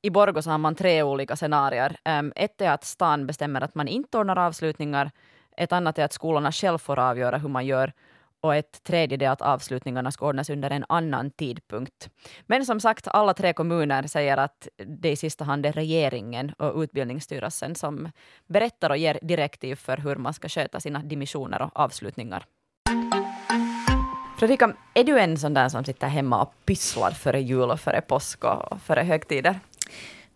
I 0.04 0.10
Borgå 0.10 0.42
så 0.42 0.50
har 0.50 0.58
man 0.58 0.74
tre 0.74 1.02
olika 1.02 1.36
scenarier. 1.36 1.96
Um, 2.04 2.32
ett 2.36 2.60
är 2.60 2.70
att 2.70 2.84
stan 2.84 3.26
bestämmer 3.26 3.60
att 3.60 3.74
man 3.74 3.88
inte 3.88 4.18
ordnar 4.18 4.38
avslutningar. 4.38 5.10
Ett 5.56 5.72
annat 5.72 5.98
är 5.98 6.04
att 6.04 6.12
skolorna 6.12 6.52
själv 6.52 6.78
får 6.78 6.98
avgöra 6.98 7.38
hur 7.38 7.48
man 7.48 7.66
gör. 7.66 7.92
Och 8.40 8.54
ett 8.54 8.82
tredje 8.82 9.28
är 9.28 9.30
att 9.30 9.42
avslutningarna 9.42 10.10
ska 10.10 10.26
ordnas 10.26 10.50
under 10.50 10.70
en 10.70 10.84
annan 10.88 11.30
tidpunkt. 11.30 12.08
Men 12.46 12.66
som 12.66 12.80
sagt, 12.80 13.08
alla 13.08 13.34
tre 13.34 13.52
kommuner 13.52 14.02
säger 14.06 14.36
att 14.36 14.68
det 14.76 15.10
i 15.10 15.16
sista 15.16 15.44
hand 15.44 15.66
är 15.66 15.72
regeringen 15.72 16.52
och 16.58 16.82
Utbildningsstyrelsen 16.82 17.74
som 17.74 18.10
berättar 18.46 18.90
och 18.90 18.96
ger 18.96 19.18
direktiv 19.22 19.74
för 19.74 19.96
hur 19.96 20.16
man 20.16 20.34
ska 20.34 20.48
sköta 20.48 20.80
sina 20.80 20.98
dimissioner 20.98 21.62
och 21.62 21.70
avslutningar. 21.74 22.44
Fredrika, 24.38 24.72
är 24.94 25.04
du 25.04 25.18
en 25.18 25.36
sån 25.36 25.54
där 25.54 25.68
som 25.68 25.84
sitter 25.84 26.08
hemma 26.08 26.42
och 26.42 26.52
pysslar 26.64 27.10
före 27.10 27.40
jul 27.40 27.70
och 27.70 27.80
före 27.80 28.00
påsk 28.00 28.44
och 28.44 28.80
före 28.80 29.02
högtider? 29.02 29.60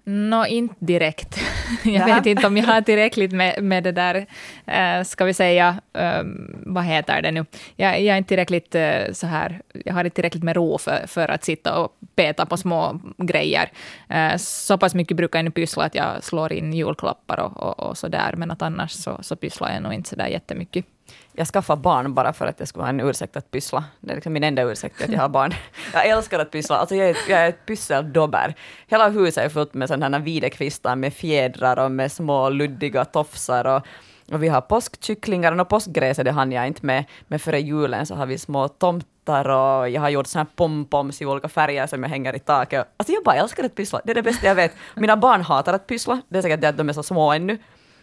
No, 0.09 0.47
inte 0.47 0.75
direkt. 0.79 1.39
jag 1.85 2.05
vet 2.05 2.27
inte 2.27 2.47
om 2.47 2.57
jag 2.57 2.65
har 2.65 2.81
tillräckligt 2.81 3.33
med, 3.33 3.63
med 3.63 3.85
det 3.85 3.93
där, 3.93 4.27
uh, 4.69 5.05
ska 5.05 5.25
vi 5.25 5.35
säga, 5.35 5.81
um, 5.93 6.57
vad 6.67 6.85
heter 6.85 7.23
det 7.23 7.31
nu? 7.31 7.45
Jag, 7.77 8.01
jag, 8.01 8.15
är 8.15 8.19
inte 8.19 8.29
tillräckligt 8.29 8.75
uh, 8.75 9.13
så 9.13 9.27
här, 9.27 9.63
jag 9.85 9.95
har 9.95 10.05
inte 10.05 10.15
tillräckligt 10.15 10.43
med 10.43 10.57
ro 10.57 10.79
för, 10.79 11.07
för 11.07 11.29
att 11.29 11.45
sitta 11.45 11.79
och 11.79 11.93
peta 12.17 12.47
på 12.47 12.57
små 12.57 13.01
grejer. 13.17 13.71
Uh, 14.15 14.37
så 14.37 14.79
pass 14.79 14.95
mycket 14.95 15.17
brukar 15.17 15.39
jag 15.39 15.45
nu 15.45 15.51
pyssla 15.51 15.85
att 15.85 15.95
jag 15.95 16.25
slår 16.25 16.53
in 16.53 16.73
julklappar 16.73 17.41
och, 17.41 17.57
och, 17.57 17.81
och 17.81 17.99
så 17.99 18.09
där, 18.09 18.35
men 18.37 18.51
att 18.51 18.63
annars 18.63 18.91
så, 18.91 19.19
så 19.21 19.37
pysslar 19.37 19.73
jag 19.73 19.83
nog 19.83 19.95
inte 19.95 20.09
så 20.09 20.17
där 20.17 20.27
jättemycket 20.27 20.85
jag 21.33 21.47
skaffar 21.47 21.77
barn 21.77 22.15
bara 22.15 22.33
för 22.33 22.47
att 22.47 22.59
det 22.59 22.67
skulle 22.67 22.81
vara 22.81 22.91
en 22.91 23.01
ursäkt 23.01 23.37
att 23.37 23.51
pyssla. 23.51 23.85
Det 24.01 24.11
är 24.11 24.15
liksom 24.15 24.33
min 24.33 24.45
enda 24.45 24.63
ursäkt 24.63 25.03
att 25.03 25.13
jag 25.13 25.21
har 25.21 25.29
barn. 25.29 25.55
Jag 25.93 26.07
älskar 26.07 26.39
att 26.39 26.51
pyssla. 26.51 26.77
Alltså 26.77 26.95
jag 26.95 27.09
är, 27.09 27.17
jag 27.29 27.41
är 27.41 27.49
ett 27.49 27.67
pysseldobber. 27.67 28.55
Hela 28.87 29.09
huset 29.09 29.45
är 29.45 29.49
fullt 29.49 29.75
med 29.75 29.89
sådana 29.89 30.19
här 30.19 30.25
videkvistar 30.25 30.97
med 30.97 31.15
fjädrar 31.15 31.85
och 31.85 31.91
med 31.91 32.13
små 32.13 32.49
luddiga 32.49 33.05
tofsar 33.05 33.65
och 33.65 33.87
och 34.33 34.43
vi 34.43 34.49
har 34.49 34.61
påskkycklingar 34.61 35.61
och 35.61 35.69
påskgräset 35.69 36.25
det 36.25 36.33
hann 36.33 36.53
jag 36.53 36.67
inte 36.67 36.87
med. 36.87 37.05
Men 37.29 37.39
före 37.39 37.61
julen 37.61 38.07
så 38.07 38.15
har 38.15 38.27
vi 38.27 38.39
små 38.39 38.69
tomtar 38.69 39.49
och 39.49 39.89
jag 39.89 40.01
har 40.01 40.09
gjort 40.09 40.27
såna 40.27 40.45
här 40.45 40.51
pompoms 40.57 41.23
i 41.23 41.27
olika 41.27 41.49
färger 41.49 41.87
som 41.87 42.03
jag 42.03 42.11
hänger 42.11 42.37
i 42.37 42.39
taket. 42.39 42.87
Alltså 42.97 43.13
jag 43.13 43.25
bara 43.25 43.37
älskar 43.37 43.65
att 43.65 43.75
pyssla. 43.75 44.01
Det 44.05 44.11
är 44.11 44.15
det 44.15 44.23
bästa 44.23 44.47
jag 44.47 44.55
vet. 44.55 44.73
Mina 44.95 45.17
barn 45.17 45.43
hatar 45.43 45.73
att 45.73 45.87
pyssla. 45.87 46.21
Det 46.29 46.39
är 46.39 46.43
säkert 46.43 46.61
det 46.61 46.69
att 46.69 46.77
de 46.77 46.89
är 46.89 46.93
så 46.93 47.03
små 47.03 47.33
ännu. 47.33 47.59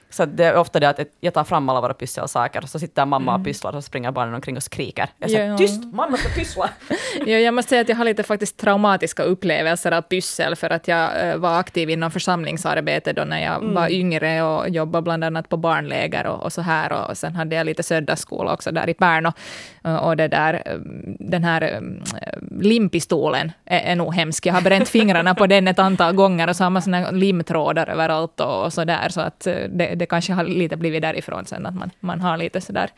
Så 0.09 0.25
det 0.25 0.45
är 0.45 0.55
ofta 0.55 0.79
det 0.79 0.89
att 0.89 0.99
jag 1.19 1.33
tar 1.33 1.43
fram 1.43 1.69
alla 1.69 1.81
våra 1.81 1.93
pysselsaker 1.93 2.63
och 2.63 2.69
så 2.69 2.79
sitter 2.79 3.05
mamma 3.05 3.31
och 3.31 3.35
mm. 3.35 3.45
pysslar 3.45 3.75
och 3.75 3.83
så 3.83 3.87
springer 3.87 4.11
barnen 4.11 4.35
omkring 4.35 4.57
och 4.57 4.63
skriker. 4.63 5.09
Jag 5.17 5.29
säger 5.29 5.49
ja. 5.49 5.57
tyst, 5.57 5.83
mamma 5.93 6.17
ska 6.17 6.29
pyssla! 6.29 6.69
ja, 7.25 7.37
jag 7.37 7.53
måste 7.53 7.69
säga 7.69 7.81
att 7.81 7.89
jag 7.89 7.95
har 7.95 8.05
lite 8.05 8.23
faktiskt 8.23 8.57
traumatiska 8.57 9.23
upplevelser 9.23 9.91
av 9.91 10.01
pyssel 10.01 10.55
för 10.55 10.69
att 10.69 10.87
jag 10.87 11.09
uh, 11.25 11.35
var 11.35 11.59
aktiv 11.59 11.89
inom 11.89 12.11
församlingsarbete 12.11 13.13
då 13.13 13.23
när 13.23 13.43
jag 13.43 13.55
mm. 13.55 13.73
var 13.73 13.91
yngre 13.91 14.43
och 14.43 14.69
jobbade 14.69 15.01
bland 15.01 15.23
annat 15.23 15.49
på 15.49 15.57
barnläger 15.57 16.27
och, 16.27 16.43
och, 16.43 16.53
så 16.53 16.61
här 16.61 17.09
och 17.09 17.17
sen 17.17 17.35
hade 17.35 17.55
jag 17.55 17.65
lite 17.65 17.83
söndagsskola 17.83 18.53
också 18.53 18.71
där 18.71 18.89
i 18.89 18.93
Pärnu 18.93 19.31
och, 20.01 20.17
det 20.17 20.27
där, 20.27 20.79
den 21.19 21.43
här 21.43 21.77
um, 21.77 22.03
limpistolen 22.61 23.51
är, 23.65 23.79
är 23.79 23.95
nog 23.95 24.13
hemsk. 24.13 24.45
Jag 24.45 24.53
har 24.53 24.61
bränt 24.61 24.89
fingrarna 24.89 25.35
på 25.35 25.47
den 25.47 25.67
ett 25.67 25.79
antal 25.79 26.15
gånger 26.15 26.49
och 26.49 26.55
så 26.55 26.63
har 26.63 26.69
man 26.69 26.81
såna 26.81 27.11
limtrådar 27.11 27.89
överallt 27.89 28.39
och, 28.39 28.63
och 28.63 28.73
så 28.73 28.83
där 28.83 29.09
så 29.09 29.21
att 29.21 29.39
det, 29.69 29.95
det 29.95 30.04
det 30.05 30.09
kanske 30.09 30.33
har 30.33 30.43
lite 30.43 30.77
blivit 30.77 31.01
därifrån 31.01 31.45
sen, 31.45 31.65
att 31.65 31.75
man, 31.75 31.91
man 31.99 32.21
har 32.21 32.37
lite 32.37 32.61
sådär 32.61 32.89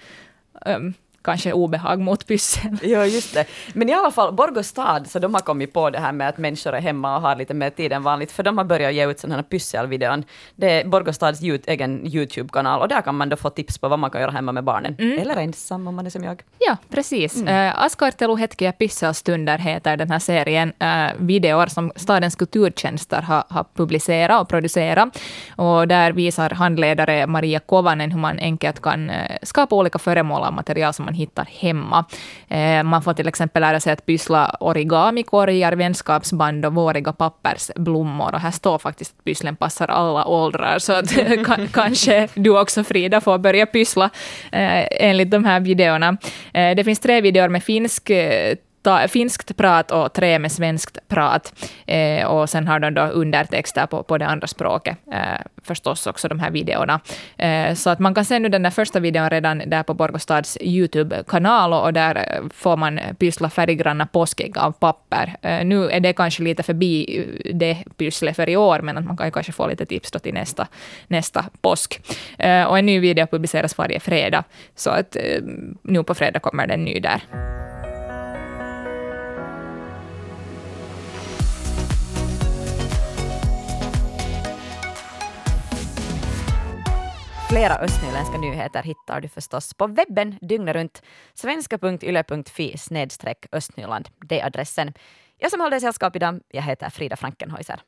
um, 0.66 0.94
kanske 1.28 1.54
obehag 1.54 2.00
mot 2.00 2.28
pyssel. 2.28 2.78
Ja, 2.82 3.06
just 3.06 3.34
det. 3.34 3.46
Men 3.74 3.90
i 3.90 3.94
alla 3.94 4.12
fall, 4.12 4.34
Borgå 4.34 4.64
stad, 4.64 5.08
så 5.08 5.20
de 5.20 5.34
har 5.34 5.42
kommit 5.42 5.74
på 5.74 5.90
det 5.90 6.00
här 6.00 6.12
med 6.12 6.30
att 6.30 6.38
människor 6.38 6.74
är 6.76 6.82
hemma 6.82 7.16
och 7.16 7.22
har 7.22 7.36
lite 7.36 7.54
mer 7.54 7.70
tid 7.70 7.94
än 7.94 8.04
vanligt, 8.04 8.32
för 8.32 8.44
de 8.44 8.58
har 8.58 8.66
börjat 8.66 8.94
ge 8.94 9.08
ut 9.12 9.20
sådana 9.20 9.36
här 9.36 9.44
pysselvideon. 9.44 10.24
Det 10.56 10.72
är 10.72 10.86
Borgå 10.86 11.14
stads 11.14 11.42
egen 11.42 12.08
YouTube-kanal, 12.08 12.82
och 12.82 12.88
där 12.88 13.02
kan 13.02 13.16
man 13.16 13.30
då 13.30 13.36
få 13.36 13.50
tips 13.50 13.78
på 13.78 13.88
vad 13.88 14.00
man 14.00 14.12
kan 14.12 14.22
göra 14.22 14.32
hemma 14.32 14.52
med 14.52 14.64
barnen. 14.64 14.96
Mm. 15.00 15.20
Eller 15.20 15.36
ensam 15.36 15.88
om 15.88 15.96
man 15.96 16.06
är 16.06 16.10
som 16.10 16.24
jag. 16.24 16.42
Ja, 16.60 16.78
precis. 16.90 17.36
Mm. 17.36 17.68
Uh, 17.68 17.84
Askartelu 17.84 18.36
hetkiä 18.36 18.72
pysselstunder 18.72 19.58
heter 19.58 19.98
den 19.98 20.12
här 20.12 20.20
serien. 20.20 20.74
Uh, 20.84 21.12
videor 21.18 21.68
som 21.68 21.92
stadens 21.96 22.36
kulturtjänster 22.36 23.22
har, 23.22 23.44
har 23.50 23.66
publicerat 23.76 24.42
och 24.42 24.50
producerat. 24.50 25.20
Och 25.56 25.88
där 25.88 26.12
visar 26.12 26.50
handledare 26.50 27.28
Maria 27.28 27.60
Kovanen 27.60 28.12
hur 28.12 28.20
man 28.20 28.40
enkelt 28.40 28.82
kan 28.82 29.10
uh, 29.10 29.16
skapa 29.44 29.76
olika 29.76 30.00
föremål 30.00 30.44
av 30.44 30.54
material 30.54 30.94
som 30.94 31.06
man 31.06 31.14
hittar 31.18 31.48
hemma. 31.60 32.06
Eh, 32.48 32.84
man 32.84 33.02
får 33.02 33.14
till 33.14 33.28
exempel 33.28 33.62
lära 33.62 33.80
sig 33.80 33.94
att 33.94 34.06
pyssla 34.06 34.58
origamikorgar, 34.60 35.74
vänskapsband 35.74 36.66
och 36.66 36.74
våriga 36.74 37.14
pappersblommor. 37.14 38.34
Och 38.34 38.40
här 38.40 38.52
står 38.52 38.78
faktiskt 38.78 39.16
att 39.18 39.24
pysslen 39.24 39.56
passar 39.56 39.88
alla 39.88 40.26
åldrar, 40.26 40.80
så 40.80 40.94
att 40.94 41.10
kanske 41.74 42.28
du 42.34 42.60
också 42.60 42.84
Frida 42.84 43.22
får 43.22 43.38
börja 43.38 43.66
pyssla 43.66 44.10
eh, 44.52 44.86
enligt 44.92 45.32
de 45.32 45.46
här 45.46 45.60
videorna. 45.60 46.18
Eh, 46.54 46.76
det 46.76 46.84
finns 46.84 47.00
tre 47.00 47.22
videor 47.22 47.50
med 47.50 47.64
finsk 47.64 48.12
ta, 48.82 49.08
finskt 49.08 49.58
prat 49.58 49.92
och 49.92 50.14
tre 50.14 50.40
med 50.40 50.52
svenskt 50.52 51.08
prat. 51.08 51.54
Eh, 51.86 52.26
och 52.26 52.50
sen 52.50 52.68
har 52.68 52.80
de 52.80 52.94
då 52.94 53.02
undertexter 53.02 53.86
på, 53.86 54.04
på 54.04 54.18
det 54.18 54.26
andra 54.28 54.48
språket, 54.48 54.98
eh, 55.14 55.42
förstås 55.64 56.08
också 56.08 56.28
de 56.28 56.40
här 56.40 56.52
videorna. 56.52 57.00
Eh, 57.38 57.74
så 57.74 57.90
att 57.90 58.00
man 58.00 58.14
kan 58.14 58.26
se 58.26 58.40
nu 58.40 58.50
den 58.50 58.64
där 58.64 58.70
första 58.70 59.00
videon 59.00 59.30
redan 59.30 59.64
där 59.66 59.84
på 59.84 59.94
Borgostads 59.94 60.58
YouTube-kanal 60.62 61.74
och 61.74 61.94
där 61.94 62.16
eh, 62.16 62.50
får 62.54 62.78
man 62.78 63.00
pyssla 63.20 63.50
färggranna 63.50 64.06
påskägg 64.06 64.58
av 64.58 64.72
papper. 64.72 65.36
Eh, 65.42 65.66
nu 65.66 65.90
är 65.90 66.00
det 66.00 66.14
kanske 66.14 66.44
lite 66.44 66.64
förbi 66.64 67.20
eh, 67.46 67.56
det 67.56 67.78
pysslet 67.98 68.36
för 68.36 68.50
i 68.50 68.58
år, 68.58 68.80
men 68.82 68.98
att 68.98 69.06
man 69.06 69.18
kan 69.18 69.28
ju 69.28 69.32
kanske 69.32 69.52
få 69.52 69.68
lite 69.68 69.86
tips 69.86 70.12
då 70.12 70.20
till 70.20 70.34
nästa, 70.34 70.68
nästa 71.08 71.46
påsk. 71.62 72.02
Eh, 72.40 72.64
och 72.64 72.80
en 72.80 72.86
ny 72.86 73.00
video 73.00 73.28
publiceras 73.28 73.78
varje 73.78 74.00
fredag, 74.00 74.44
så 74.76 74.90
att 74.90 75.16
eh, 75.16 75.42
nu 75.82 76.04
på 76.04 76.16
fredag 76.16 76.40
kommer 76.40 76.68
det 76.68 76.74
en 76.74 76.84
ny 76.84 77.00
där. 77.00 77.57
Flera 87.50 87.76
östnyländska 87.78 88.38
nyheter 88.38 88.84
hittar 88.84 89.22
du 89.22 89.28
förstås 89.28 89.74
på 89.74 89.88
webben 89.88 90.38
dygnet 90.42 90.76
runt. 90.76 91.02
svenska.yle.fi 91.34 92.78
snedstreck 92.78 93.46
östnyland. 93.52 94.10
Det 94.30 94.40
är 94.40 94.46
adressen. 94.46 94.94
Jag 95.38 95.52
som 95.52 95.62
håller 95.62 95.80
sällskap 95.80 96.16
idag, 96.16 96.40
jag 96.48 96.62
heter 96.62 96.90
Frida 96.90 97.16
Frankenhäuser. 97.16 97.82